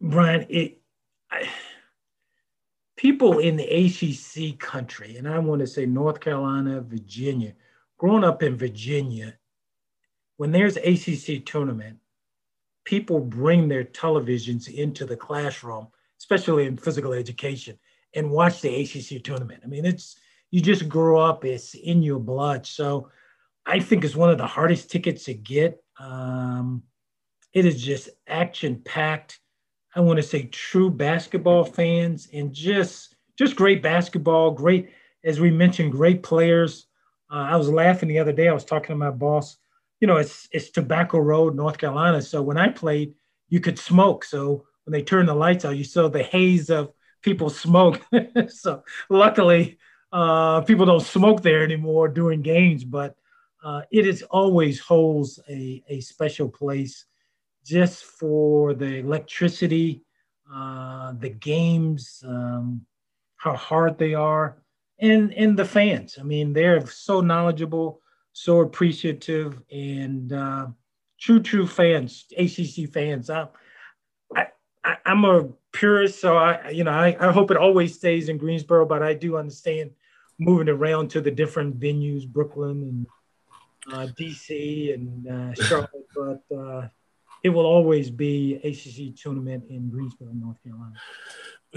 Brian, 0.00 0.46
it. 0.48 0.80
I, 1.30 1.48
people 3.00 3.38
in 3.38 3.56
the 3.56 3.64
ACC 3.64 4.58
country, 4.58 5.16
and 5.16 5.26
I 5.26 5.38
want 5.38 5.60
to 5.60 5.66
say 5.66 5.86
North 5.86 6.20
Carolina, 6.20 6.82
Virginia, 6.82 7.54
growing 7.96 8.24
up 8.24 8.42
in 8.42 8.58
Virginia, 8.58 9.38
when 10.36 10.52
there's 10.52 10.76
ACC 10.76 11.46
tournament, 11.46 11.96
people 12.84 13.20
bring 13.20 13.68
their 13.68 13.84
televisions 13.84 14.68
into 14.68 15.06
the 15.06 15.16
classroom, 15.16 15.88
especially 16.18 16.66
in 16.66 16.76
physical 16.76 17.14
education, 17.14 17.78
and 18.14 18.30
watch 18.30 18.60
the 18.60 18.82
ACC 18.82 19.22
tournament. 19.22 19.62
I 19.64 19.68
mean, 19.68 19.84
it's 19.84 20.16
you 20.50 20.60
just 20.60 20.88
grow 20.88 21.20
up; 21.20 21.44
it's 21.44 21.74
in 21.74 22.02
your 22.02 22.18
blood. 22.18 22.66
So, 22.66 23.10
I 23.66 23.80
think 23.80 24.04
it's 24.04 24.16
one 24.16 24.30
of 24.30 24.38
the 24.38 24.46
hardest 24.46 24.90
tickets 24.90 25.24
to 25.24 25.34
get. 25.34 25.82
Um, 25.98 26.82
it 27.52 27.66
is 27.66 27.82
just 27.82 28.10
action 28.26 28.82
packed. 28.84 29.38
I 29.94 30.00
want 30.00 30.18
to 30.18 30.22
say 30.22 30.44
true 30.44 30.90
basketball 30.90 31.64
fans 31.64 32.28
and 32.32 32.52
just 32.52 33.16
just 33.38 33.56
great 33.56 33.82
basketball, 33.82 34.52
great 34.52 34.90
as 35.24 35.40
we 35.40 35.50
mentioned, 35.50 35.92
great 35.92 36.22
players. 36.22 36.86
Uh, 37.30 37.46
I 37.50 37.56
was 37.56 37.68
laughing 37.68 38.08
the 38.08 38.18
other 38.18 38.32
day. 38.32 38.48
I 38.48 38.52
was 38.52 38.64
talking 38.64 38.94
to 38.94 38.96
my 38.96 39.10
boss. 39.10 39.56
You 40.00 40.06
know, 40.06 40.16
it's 40.16 40.48
it's 40.52 40.70
Tobacco 40.70 41.18
Road, 41.18 41.54
North 41.54 41.78
Carolina. 41.78 42.22
So 42.22 42.42
when 42.42 42.56
I 42.56 42.68
played, 42.68 43.14
you 43.48 43.60
could 43.60 43.78
smoke. 43.78 44.24
So 44.24 44.64
when 44.84 44.92
they 44.92 45.02
turned 45.02 45.28
the 45.28 45.34
lights 45.34 45.64
out, 45.64 45.76
you 45.76 45.84
saw 45.84 46.08
the 46.08 46.22
haze 46.22 46.70
of 46.70 46.92
people 47.22 47.50
smoke. 47.50 48.00
so 48.48 48.82
luckily, 49.08 49.78
uh, 50.12 50.60
people 50.62 50.86
don't 50.86 51.02
smoke 51.02 51.42
there 51.42 51.62
anymore 51.62 52.08
during 52.08 52.42
games. 52.42 52.84
But 52.84 53.16
uh, 53.62 53.82
it 53.90 54.06
is 54.06 54.22
always 54.24 54.80
holds 54.80 55.38
a, 55.48 55.82
a 55.88 56.00
special 56.00 56.48
place 56.48 57.04
just 57.64 58.04
for 58.04 58.74
the 58.74 58.96
electricity, 58.96 60.02
uh, 60.52 61.12
the 61.18 61.28
games, 61.28 62.22
um, 62.26 62.84
how 63.36 63.54
hard 63.54 63.98
they 63.98 64.14
are, 64.14 64.62
and 64.98 65.32
and 65.34 65.58
the 65.58 65.64
fans. 65.64 66.18
I 66.18 66.22
mean, 66.22 66.52
they're 66.52 66.86
so 66.86 67.20
knowledgeable, 67.20 68.00
so 68.32 68.60
appreciative, 68.60 69.60
and 69.70 70.32
uh, 70.32 70.66
true, 71.20 71.40
true 71.40 71.66
fans, 71.66 72.24
ACC 72.36 72.90
fans. 72.92 73.30
I, 73.30 73.46
I, 74.34 74.46
I 74.84 74.96
am 75.06 75.24
a 75.24 75.48
purist, 75.72 76.20
so 76.20 76.36
I, 76.36 76.70
you 76.70 76.84
know, 76.84 76.92
I, 76.92 77.16
I 77.20 77.32
hope 77.32 77.50
it 77.50 77.56
always 77.56 77.94
stays 77.94 78.28
in 78.28 78.38
Greensboro, 78.38 78.86
but 78.86 79.02
I 79.02 79.14
do 79.14 79.36
understand 79.36 79.90
moving 80.38 80.68
around 80.68 81.10
to 81.10 81.20
the 81.20 81.30
different 81.30 81.78
venues, 81.78 82.26
Brooklyn 82.26 83.06
and 83.88 83.94
uh, 83.94 84.06
DC 84.18 84.94
and 84.94 85.28
uh, 85.28 85.54
Charlotte, 85.62 85.90
but 86.14 86.56
uh, 86.56 86.88
it 87.42 87.50
will 87.50 87.66
always 87.66 88.10
be 88.10 88.54
ACC 88.56 89.16
tournament 89.20 89.64
in 89.68 89.88
Greensboro, 89.90 90.30
North 90.32 90.62
Carolina. 90.62 90.94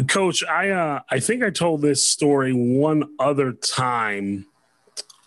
Coach, 0.08 0.44
I 0.44 0.72
uh, 0.72 1.02
I 1.10 1.20
think 1.20 1.44
I 1.44 1.52
told 1.52 1.82
this 1.82 2.08
story 2.08 2.52
one 2.52 3.14
other 3.20 3.54
time 3.54 4.48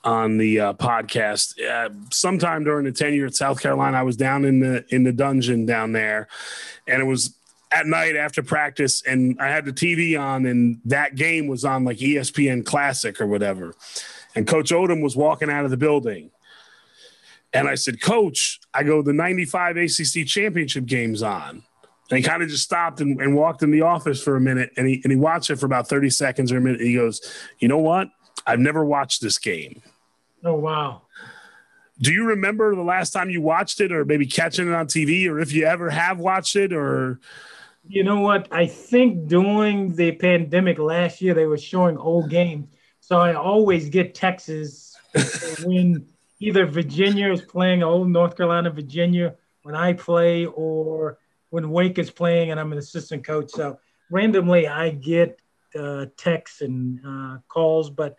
on 0.03 0.39
the 0.39 0.61
uh, 0.61 0.73
podcast. 0.73 1.61
Uh, 1.63 1.91
sometime 2.11 2.65
during 2.65 2.85
the 2.85 2.93
tenure 2.93 3.27
at 3.27 3.35
South 3.35 3.61
Carolina, 3.61 3.99
I 3.99 4.03
was 4.03 4.17
down 4.17 4.45
in 4.45 4.59
the 4.61 4.85
in 4.89 5.05
the 5.05 5.13
dungeon 5.13 5.67
down 5.67 5.93
there, 5.93 6.27
and 6.87 7.01
it 7.01 7.05
was 7.05 7.37
at 7.71 7.87
night 7.87 8.17
after 8.17 8.43
practice, 8.43 9.03
and 9.03 9.37
I 9.41 9.49
had 9.49 9.65
the 9.65 9.73
TV 9.73 10.19
on, 10.19 10.47
and 10.47 10.81
that 10.85 11.17
game 11.17 11.47
was 11.47 11.65
on 11.65 11.85
like 11.85 11.99
ESPN 11.99 12.65
Classic 12.65 13.21
or 13.21 13.27
whatever, 13.27 13.75
and 14.35 14.47
Coach 14.47 14.71
Odom 14.71 15.03
was 15.03 15.17
walking 15.17 15.51
out 15.51 15.65
of 15.65 15.71
the 15.71 15.77
building. 15.77 16.31
And 17.53 17.69
I 17.69 17.75
said, 17.75 18.03
Coach, 18.03 18.61
I 18.75 18.83
go, 18.83 19.03
the 19.03 19.13
95 19.13 19.77
ACC 19.77 20.27
championship 20.27 20.85
game's 20.85 21.23
on. 21.23 21.63
And 22.11 22.19
he 22.19 22.23
kind 22.23 22.43
of 22.43 22.49
just 22.49 22.65
stopped 22.65 23.01
and, 23.01 23.21
and, 23.21 23.35
walked 23.35 23.63
in 23.63 23.71
the 23.71 23.81
office 23.81 24.23
for 24.23 24.37
a 24.37 24.41
minute 24.41 24.71
and 24.77 24.87
he, 24.87 25.01
and 25.03 25.11
he 25.11 25.19
watched 25.19 25.51
it 25.51 25.57
for 25.57 25.67
about 25.67 25.89
30 25.89 26.11
seconds 26.11 26.53
or 26.53 26.59
a 26.59 26.61
minute. 26.61 26.81
he 26.81 26.95
goes, 26.95 27.21
You 27.59 27.67
know 27.67 27.79
what? 27.79 28.09
I've 28.47 28.61
never 28.61 28.85
watched 28.85 29.23
this 29.23 29.39
game. 29.39 29.83
Oh, 30.45 30.55
wow. 30.55 31.03
Do 31.99 32.13
you 32.13 32.27
remember 32.27 32.77
the 32.77 32.83
last 32.83 33.11
time 33.11 33.31
you 33.31 33.41
watched 33.41 33.81
it 33.81 33.91
or 33.91 34.05
maybe 34.05 34.27
catching 34.27 34.69
it 34.69 34.75
on 34.75 34.87
TV 34.87 35.29
or 35.29 35.41
if 35.41 35.53
you 35.53 35.65
ever 35.65 35.91
have 35.91 36.19
watched 36.19 36.57
it 36.57 36.73
or? 36.73 37.19
You 37.89 38.03
know 38.03 38.21
what? 38.21 38.49
I 38.51 38.67
think 38.67 39.29
during 39.29 39.95
the 39.95 40.13
pandemic 40.13 40.79
last 40.79 41.21
year, 41.21 41.35
they 41.35 41.47
were 41.47 41.59
showing 41.59 41.97
old 41.97 42.31
games. 42.31 42.69
So 43.01 43.19
I 43.19 43.35
always 43.35 43.89
get 43.89 44.15
texts 44.15 44.97
when 45.65 46.07
either 46.41 46.67
Virginia 46.67 47.33
is 47.33 47.43
playing 47.43 47.83
old 47.83 48.11
North 48.11 48.37
Carolina, 48.37 48.71
Virginia, 48.71 49.37
when 49.63 49.77
I 49.77 49.93
play, 49.93 50.47
or 50.47 51.19
when 51.51 51.71
Wake 51.71 51.99
is 51.99 52.11
playing 52.11 52.51
and 52.51 52.59
I'm 52.59 52.73
an 52.73 52.79
assistant 52.79 53.25
coach. 53.25 53.51
So 53.51 53.79
randomly 54.11 54.67
I 54.67 54.91
get 54.91 55.41
uh, 55.79 56.07
texts 56.17 56.61
and 56.63 57.01
uh, 57.07 57.39
calls, 57.49 57.91
but 57.91 58.17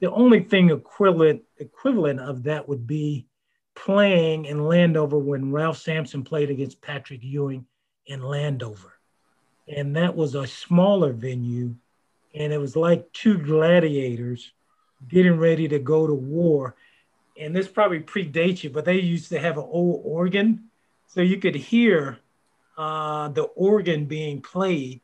the 0.00 0.10
only 0.10 0.40
thing 0.40 0.70
equivalent 0.70 1.42
equivalent 1.56 2.20
of 2.20 2.44
that 2.44 2.68
would 2.68 2.86
be 2.86 3.26
playing 3.74 4.44
in 4.44 4.64
Landover 4.64 5.18
when 5.18 5.52
Ralph 5.52 5.78
Sampson 5.78 6.24
played 6.24 6.50
against 6.50 6.80
Patrick 6.80 7.22
Ewing 7.22 7.66
in 8.06 8.22
Landover. 8.22 8.97
And 9.74 9.96
that 9.96 10.16
was 10.16 10.34
a 10.34 10.46
smaller 10.46 11.12
venue. 11.12 11.74
And 12.34 12.52
it 12.52 12.58
was 12.58 12.76
like 12.76 13.12
two 13.12 13.38
gladiators 13.38 14.52
getting 15.08 15.38
ready 15.38 15.68
to 15.68 15.78
go 15.78 16.06
to 16.06 16.14
war. 16.14 16.74
And 17.38 17.54
this 17.54 17.68
probably 17.68 18.00
predates 18.00 18.64
you, 18.64 18.70
but 18.70 18.84
they 18.84 18.98
used 18.98 19.28
to 19.30 19.38
have 19.38 19.58
an 19.58 19.66
old 19.68 20.02
organ. 20.04 20.64
So 21.06 21.20
you 21.20 21.38
could 21.38 21.54
hear 21.54 22.18
uh, 22.76 23.28
the 23.28 23.42
organ 23.42 24.06
being 24.06 24.40
played. 24.40 25.00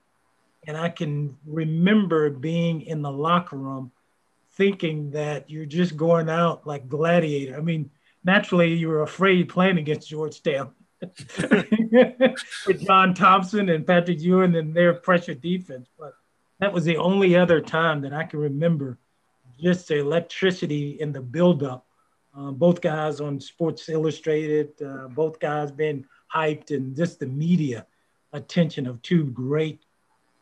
And 0.66 0.76
I 0.76 0.88
can 0.88 1.36
remember 1.46 2.30
being 2.30 2.82
in 2.82 3.02
the 3.02 3.10
locker 3.10 3.56
room 3.56 3.92
thinking 4.52 5.10
that 5.10 5.50
you're 5.50 5.66
just 5.66 5.96
going 5.96 6.30
out 6.30 6.66
like 6.66 6.88
gladiator. 6.88 7.56
I 7.56 7.60
mean, 7.60 7.90
naturally 8.24 8.72
you 8.72 8.88
were 8.88 9.02
afraid 9.02 9.48
playing 9.48 9.78
against 9.78 10.08
Georgetown 10.08 10.72
with 12.66 12.86
John 12.86 13.14
Thompson 13.14 13.68
and 13.68 13.86
Patrick 13.86 14.20
Ewing 14.20 14.54
and 14.56 14.74
their 14.74 14.94
pressure 14.94 15.34
defense. 15.34 15.88
But 15.98 16.14
that 16.60 16.72
was 16.72 16.84
the 16.84 16.96
only 16.96 17.36
other 17.36 17.60
time 17.60 18.00
that 18.02 18.12
I 18.12 18.24
can 18.24 18.40
remember 18.40 18.98
just 19.60 19.88
the 19.88 19.98
electricity 19.98 21.00
in 21.00 21.12
the 21.12 21.20
buildup. 21.20 21.86
Uh, 22.36 22.50
both 22.50 22.80
guys 22.80 23.20
on 23.20 23.38
Sports 23.38 23.88
Illustrated, 23.88 24.70
uh, 24.82 25.08
both 25.08 25.38
guys 25.38 25.70
being 25.70 26.04
hyped 26.34 26.74
and 26.74 26.96
just 26.96 27.20
the 27.20 27.26
media 27.26 27.86
attention 28.32 28.86
of 28.86 29.00
two 29.02 29.26
great, 29.26 29.84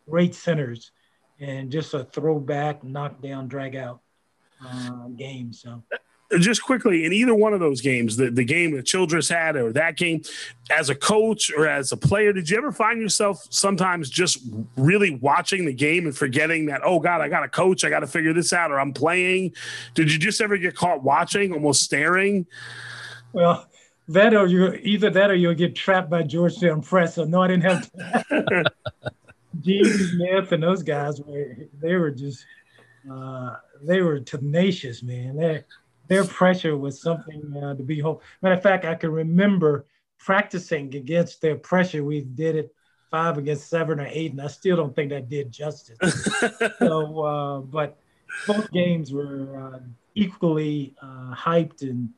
great 0.09 0.35
centers 0.35 0.93
and 1.39 1.71
just 1.71 1.93
a 1.93 2.05
throwback, 2.05 2.83
knockdown, 2.83 3.49
drag 3.49 3.77
out 3.77 4.01
uh, 4.67 5.09
game. 5.09 5.53
So 5.53 5.83
just 6.39 6.63
quickly 6.63 7.05
in 7.05 7.13
either 7.13 7.35
one 7.35 7.53
of 7.53 7.61
those 7.61 7.81
games, 7.81 8.17
the, 8.17 8.31
the 8.31 8.45
game 8.45 8.75
that 8.77 8.87
Childress 8.87 9.29
had 9.29 9.57
or 9.57 9.73
that 9.73 9.97
game, 9.97 10.23
as 10.71 10.91
a 10.91 10.95
coach 10.95 11.53
or 11.57 11.67
as 11.67 11.93
a 11.93 11.97
player, 11.97 12.33
did 12.33 12.49
you 12.49 12.57
ever 12.57 12.73
find 12.73 13.01
yourself 13.01 13.47
sometimes 13.51 14.09
just 14.09 14.39
really 14.77 15.17
watching 15.17 15.65
the 15.65 15.73
game 15.73 16.07
and 16.07 16.17
forgetting 16.17 16.67
that, 16.67 16.81
oh 16.85 16.99
God, 17.01 17.21
I 17.21 17.29
got 17.29 17.45
a 17.45 17.49
coach, 17.49 17.85
I 17.85 17.91
got 17.91 18.01
to 18.01 18.07
figure 18.07 18.33
this 18.33 18.53
out, 18.53 18.71
or 18.71 18.81
I'm 18.81 18.93
playing? 18.93 19.55
Did 19.95 20.13
you 20.13 20.19
just 20.19 20.41
ever 20.41 20.57
get 20.57 20.75
caught 20.75 21.03
watching, 21.03 21.53
almost 21.53 21.83
staring? 21.83 22.47
Well, 23.33 23.67
that 24.09 24.35
or 24.35 24.47
you 24.47 24.73
either 24.83 25.11
that 25.11 25.31
or 25.31 25.35
you'll 25.35 25.55
get 25.55 25.75
trapped 25.75 26.11
by 26.11 26.23
Georgetown 26.23 26.83
Press. 26.83 27.15
So 27.15 27.25
no, 27.25 27.43
I 27.43 27.49
didn't 27.49 27.65
have 27.65 27.93
to. 27.93 28.65
Gene 29.61 29.85
Smith 29.85 30.53
and 30.53 30.63
those 30.63 30.83
guys 30.83 31.21
were 31.21 31.57
they 31.81 31.97
were 31.97 32.11
just 32.11 32.45
uh, 33.11 33.57
they 33.83 34.01
were 34.01 34.21
tenacious, 34.21 35.03
man. 35.03 35.37
Their 35.37 35.65
their 36.13 36.25
pressure 36.27 36.77
was 36.77 37.01
something 37.01 37.43
uh, 37.57 37.75
to 37.75 37.83
behold. 37.83 38.21
Matter 38.43 38.57
of 38.57 38.63
fact, 38.63 38.85
I 38.85 38.95
can 38.95 39.11
remember 39.11 39.87
practicing 40.19 40.95
against 40.95 41.41
their 41.41 41.57
pressure. 41.57 42.05
We 42.05 42.21
did 42.21 42.55
it 42.55 42.75
five 43.11 43.39
against 43.39 43.71
seven 43.71 43.99
or 43.99 44.07
eight, 44.11 44.33
and 44.33 44.41
I 44.43 44.49
still 44.49 44.77
don't 44.77 44.95
think 44.95 45.09
that 45.09 45.31
did 45.31 45.51
justice. 45.51 45.99
so, 46.79 47.21
uh, 47.21 47.59
but 47.61 47.99
both 48.47 48.71
games 48.73 49.11
were 49.11 49.73
uh, 49.75 49.79
equally 50.15 50.95
uh, 51.01 51.35
hyped 51.35 51.81
and 51.81 52.11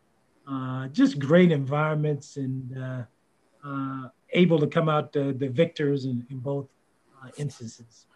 uh, 0.49 0.89
just 0.89 1.21
great 1.21 1.53
environments 1.53 2.37
and 2.37 2.77
uh, 2.77 3.03
uh, 3.65 4.09
able 4.31 4.59
to 4.59 4.67
come 4.67 4.89
out 4.89 5.13
the, 5.13 5.33
the 5.39 5.49
victors 5.49 6.05
in, 6.05 6.27
in 6.31 6.39
both 6.39 6.67
uh, 7.23 7.29
instances. 7.39 8.07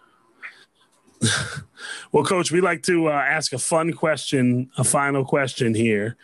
well, 2.13 2.25
Coach, 2.25 2.51
we 2.53 2.61
like 2.61 2.83
to 2.85 3.09
uh, 3.09 3.13
ask 3.13 3.53
a 3.53 3.59
fun 3.59 3.93
question, 3.93 4.71
a 4.77 4.85
final 4.85 5.25
question 5.25 5.75
here. 5.75 6.17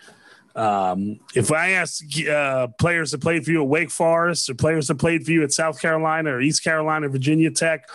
Um, 0.56 1.18
if 1.34 1.50
I 1.50 1.70
ask 1.70 2.04
uh, 2.28 2.68
players 2.78 3.10
that 3.10 3.20
played 3.20 3.44
for 3.44 3.50
you 3.50 3.62
at 3.62 3.68
Wake 3.68 3.90
Forest 3.90 4.48
or 4.48 4.54
players 4.54 4.86
that 4.86 4.96
played 4.96 5.24
for 5.24 5.32
you 5.32 5.42
at 5.42 5.52
South 5.52 5.80
Carolina 5.80 6.30
or 6.30 6.40
East 6.40 6.62
Carolina, 6.62 7.08
Virginia 7.08 7.50
Tech, 7.50 7.88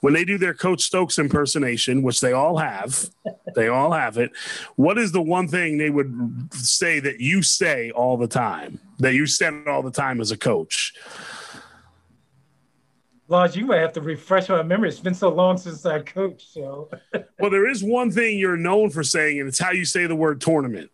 when 0.00 0.12
they 0.12 0.24
do 0.24 0.36
their 0.36 0.54
Coach 0.54 0.82
Stokes 0.82 1.18
impersonation, 1.18 2.02
which 2.02 2.20
they 2.20 2.32
all 2.32 2.56
have, 2.56 3.08
they 3.54 3.68
all 3.68 3.92
have 3.92 4.18
it. 4.18 4.32
What 4.74 4.98
is 4.98 5.12
the 5.12 5.22
one 5.22 5.46
thing 5.46 5.78
they 5.78 5.90
would 5.90 6.52
say 6.52 6.98
that 6.98 7.20
you 7.20 7.40
say 7.42 7.92
all 7.92 8.16
the 8.16 8.26
time, 8.26 8.80
that 8.98 9.14
you 9.14 9.26
said 9.26 9.68
all 9.68 9.82
the 9.82 9.92
time 9.92 10.20
as 10.20 10.32
a 10.32 10.36
coach? 10.36 10.94
Lodge, 13.32 13.56
you 13.56 13.64
might 13.64 13.80
have 13.80 13.94
to 13.94 14.02
refresh 14.02 14.50
my 14.50 14.62
memory. 14.62 14.90
It's 14.90 15.00
been 15.00 15.14
so 15.14 15.30
long 15.30 15.56
since 15.56 15.86
I 15.86 16.00
coached. 16.00 16.52
So, 16.52 16.90
well, 17.40 17.50
there 17.50 17.66
is 17.66 17.82
one 17.82 18.10
thing 18.10 18.38
you're 18.38 18.58
known 18.58 18.90
for 18.90 19.02
saying, 19.02 19.40
and 19.40 19.48
it's 19.48 19.58
how 19.58 19.70
you 19.70 19.86
say 19.86 20.06
the 20.06 20.14
word 20.14 20.42
tournament. 20.42 20.90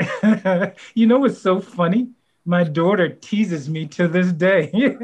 you 0.94 1.06
know 1.06 1.18
what's 1.18 1.38
so 1.38 1.60
funny? 1.60 2.08
My 2.46 2.64
daughter 2.64 3.10
teases 3.10 3.68
me 3.68 3.86
to 3.88 4.08
this 4.08 4.32
day. 4.32 4.72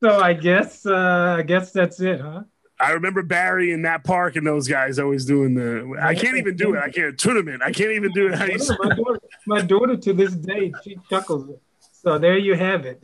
so 0.00 0.20
I 0.20 0.32
guess 0.32 0.86
uh, 0.86 1.36
I 1.38 1.42
guess 1.42 1.72
that's 1.72 2.00
it, 2.00 2.20
huh? 2.20 2.44
I 2.78 2.92
remember 2.92 3.22
Barry 3.24 3.72
in 3.72 3.82
that 3.82 4.04
park 4.04 4.36
and 4.36 4.46
those 4.46 4.68
guys 4.68 5.00
always 5.00 5.24
doing 5.24 5.54
the. 5.54 5.98
I 6.00 6.14
can't 6.14 6.36
even 6.36 6.56
do 6.56 6.76
it. 6.76 6.78
I 6.78 6.88
can't 6.88 7.18
tournament. 7.18 7.62
I 7.64 7.72
can't 7.72 7.90
even 7.90 8.12
do 8.12 8.28
it. 8.32 8.38
my, 8.38 8.94
daughter, 8.94 9.20
my 9.46 9.60
daughter 9.60 9.96
to 9.96 10.12
this 10.12 10.34
day 10.34 10.72
she 10.84 10.96
chuckles. 11.10 11.58
So 11.92 12.16
there 12.16 12.38
you 12.38 12.54
have 12.54 12.86
it. 12.86 13.02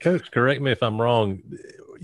Coach, 0.00 0.30
correct 0.30 0.62
me 0.62 0.72
if 0.72 0.82
I'm 0.82 1.00
wrong 1.00 1.42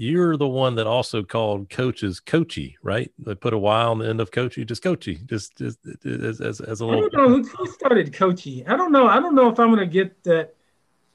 you're 0.00 0.38
the 0.38 0.48
one 0.48 0.76
that 0.76 0.86
also 0.86 1.22
called 1.22 1.68
coaches 1.68 2.20
coachy, 2.20 2.74
right? 2.82 3.12
They 3.18 3.34
put 3.34 3.52
a 3.52 3.58
Y 3.58 3.82
on 3.82 3.98
the 3.98 4.08
end 4.08 4.18
of 4.18 4.30
coachy, 4.30 4.64
just 4.64 4.82
coachy, 4.82 5.16
just, 5.26 5.58
just 5.58 5.78
as, 6.06 6.40
as, 6.40 6.60
as 6.62 6.80
a 6.80 6.86
little. 6.86 7.04
I 7.04 7.08
don't 7.08 7.12
know 7.12 7.42
who 7.42 7.66
started 7.66 8.12
coachy. 8.14 8.66
I 8.66 8.76
don't 8.76 8.92
know. 8.92 9.06
I 9.06 9.20
don't 9.20 9.34
know 9.34 9.50
if 9.50 9.60
I'm 9.60 9.68
going 9.68 9.80
to 9.80 9.86
get 9.86 10.22
that 10.24 10.54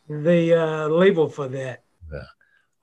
the 0.07 0.53
uh, 0.53 0.87
label 0.89 1.27
for 1.27 1.47
that. 1.47 1.83
Yeah. 2.13 2.19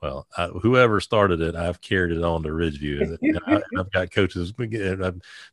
Well, 0.02 0.26
I, 0.36 0.48
whoever 0.48 1.00
started 1.00 1.40
it, 1.40 1.54
I've 1.54 1.80
carried 1.80 2.16
it 2.16 2.24
on 2.24 2.42
to 2.42 2.52
Ridge 2.52 2.80
View. 2.80 3.16
And 3.22 3.40
I, 3.46 3.62
have 3.76 3.92
got 3.92 4.10
coaches. 4.10 4.52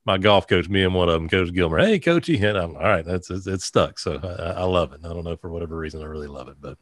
My 0.06 0.18
golf 0.18 0.48
coach, 0.48 0.68
me 0.68 0.84
and 0.84 0.96
one 0.96 1.10
of 1.10 1.14
them, 1.14 1.30
Coach 1.30 1.54
Gilmer. 1.54 1.78
Hey, 1.78 2.00
coachy, 2.00 2.44
and 2.44 2.58
I'm 2.58 2.76
all 2.76 2.82
right. 2.82 3.06
That's 3.06 3.30
it's, 3.30 3.46
it's 3.46 3.66
stuck. 3.66 4.00
So 4.00 4.20
I, 4.24 4.62
I 4.62 4.64
love 4.64 4.94
it. 4.94 5.02
I 5.04 5.10
don't 5.10 5.26
know 5.26 5.38
for 5.38 5.52
whatever 5.52 5.78
reason, 5.78 6.02
I 6.02 6.06
really 6.06 6.26
love 6.26 6.48
it, 6.48 6.58
but 6.60 6.80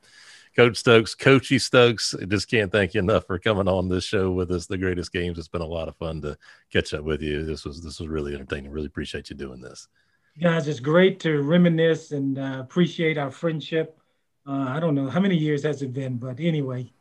Coach 0.58 0.78
Stokes, 0.78 1.14
Coachy 1.14 1.60
Stokes. 1.60 2.16
I 2.20 2.26
just 2.26 2.50
can't 2.50 2.72
thank 2.72 2.96
you 2.96 3.00
enough 3.00 3.28
for 3.28 3.38
coming 3.38 3.68
on 3.68 3.88
this 3.88 4.04
show 4.04 4.32
with 4.32 4.50
us. 4.50 4.66
The 4.66 4.76
greatest 4.76 5.14
games. 5.14 5.38
It's 5.38 5.48
been 5.48 5.62
a 5.62 5.66
lot 5.66 5.88
of 5.88 5.96
fun 5.98 6.20
to 6.24 6.36
catch 6.74 6.96
up 6.96 7.04
with 7.04 7.22
you. 7.22 7.46
This 7.46 7.64
was 7.64 7.84
this 7.84 8.00
was 8.00 8.10
really 8.10 8.34
entertaining. 8.34 8.72
Really 8.72 8.88
appreciate 8.88 9.30
you 9.30 9.36
doing 9.36 9.62
this. 9.62 9.88
Guys, 10.42 10.68
it's 10.68 10.80
great 10.80 11.20
to 11.20 11.44
reminisce 11.44 12.12
and 12.12 12.40
uh, 12.40 12.58
appreciate 12.60 13.20
our 13.20 13.30
friendship. 13.30 14.00
Uh, 14.48 14.66
I 14.70 14.80
don't 14.80 14.96
know 14.96 15.08
how 15.08 15.20
many 15.20 15.36
years 15.36 15.62
has 15.62 15.84
it 15.84 15.94
been, 15.94 16.18
but 16.18 16.40
anyway, 16.40 16.92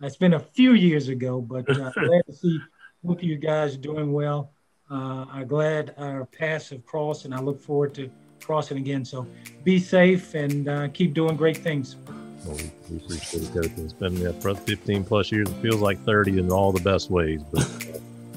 it's 0.00 0.16
been 0.16 0.32
a 0.32 0.40
few 0.40 0.72
years 0.72 1.08
ago. 1.08 1.42
But 1.42 1.68
uh, 1.68 1.90
glad 1.94 2.24
to 2.24 2.32
see 2.32 2.58
both 3.04 3.18
of 3.18 3.24
you 3.24 3.36
guys 3.36 3.76
doing 3.76 4.10
well. 4.14 4.52
Uh, 4.90 5.26
I'm 5.30 5.48
glad 5.48 5.94
our 5.98 6.24
paths 6.24 6.70
have 6.70 6.86
crossed, 6.86 7.26
and 7.26 7.34
I 7.34 7.40
look 7.40 7.60
forward 7.60 7.92
to 7.96 8.10
crossing 8.40 8.78
again. 8.78 9.04
So 9.04 9.26
be 9.64 9.78
safe 9.78 10.34
and 10.34 10.66
uh, 10.66 10.88
keep 10.88 11.12
doing 11.12 11.36
great 11.36 11.58
things. 11.58 11.96
Well, 12.44 12.56
we, 12.56 12.70
we 12.90 12.96
appreciate 12.96 13.44
it, 13.44 13.54
Coach. 13.54 13.70
It's 13.78 13.92
been 13.92 14.16
yeah, 14.16 14.32
for 14.32 14.54
15 14.54 15.04
plus 15.04 15.30
years. 15.30 15.48
It 15.48 15.54
feels 15.62 15.80
like 15.80 16.02
30 16.04 16.38
in 16.38 16.50
all 16.50 16.72
the 16.72 16.80
best 16.80 17.10
ways, 17.10 17.42
but 17.52 17.68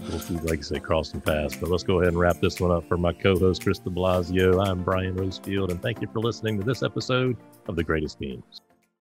we'll 0.09 0.39
like 0.43 0.59
I 0.59 0.61
say, 0.61 0.79
crossing 0.79 1.21
paths. 1.21 1.55
But 1.55 1.69
let's 1.69 1.83
go 1.83 1.99
ahead 2.01 2.09
and 2.09 2.19
wrap 2.19 2.39
this 2.39 2.59
one 2.59 2.71
up 2.71 2.87
for 2.87 2.97
my 2.97 3.13
co-host, 3.13 3.63
Chris 3.63 3.79
de 3.79 3.89
Blasio. 3.89 4.65
I'm 4.65 4.83
Brian 4.83 5.15
Rosefield, 5.15 5.71
and 5.71 5.81
thank 5.81 6.01
you 6.01 6.07
for 6.07 6.19
listening 6.19 6.59
to 6.59 6.63
this 6.63 6.83
episode 6.83 7.37
of 7.67 7.75
The 7.75 7.83
Greatest 7.83 8.19
Games. 8.19 8.61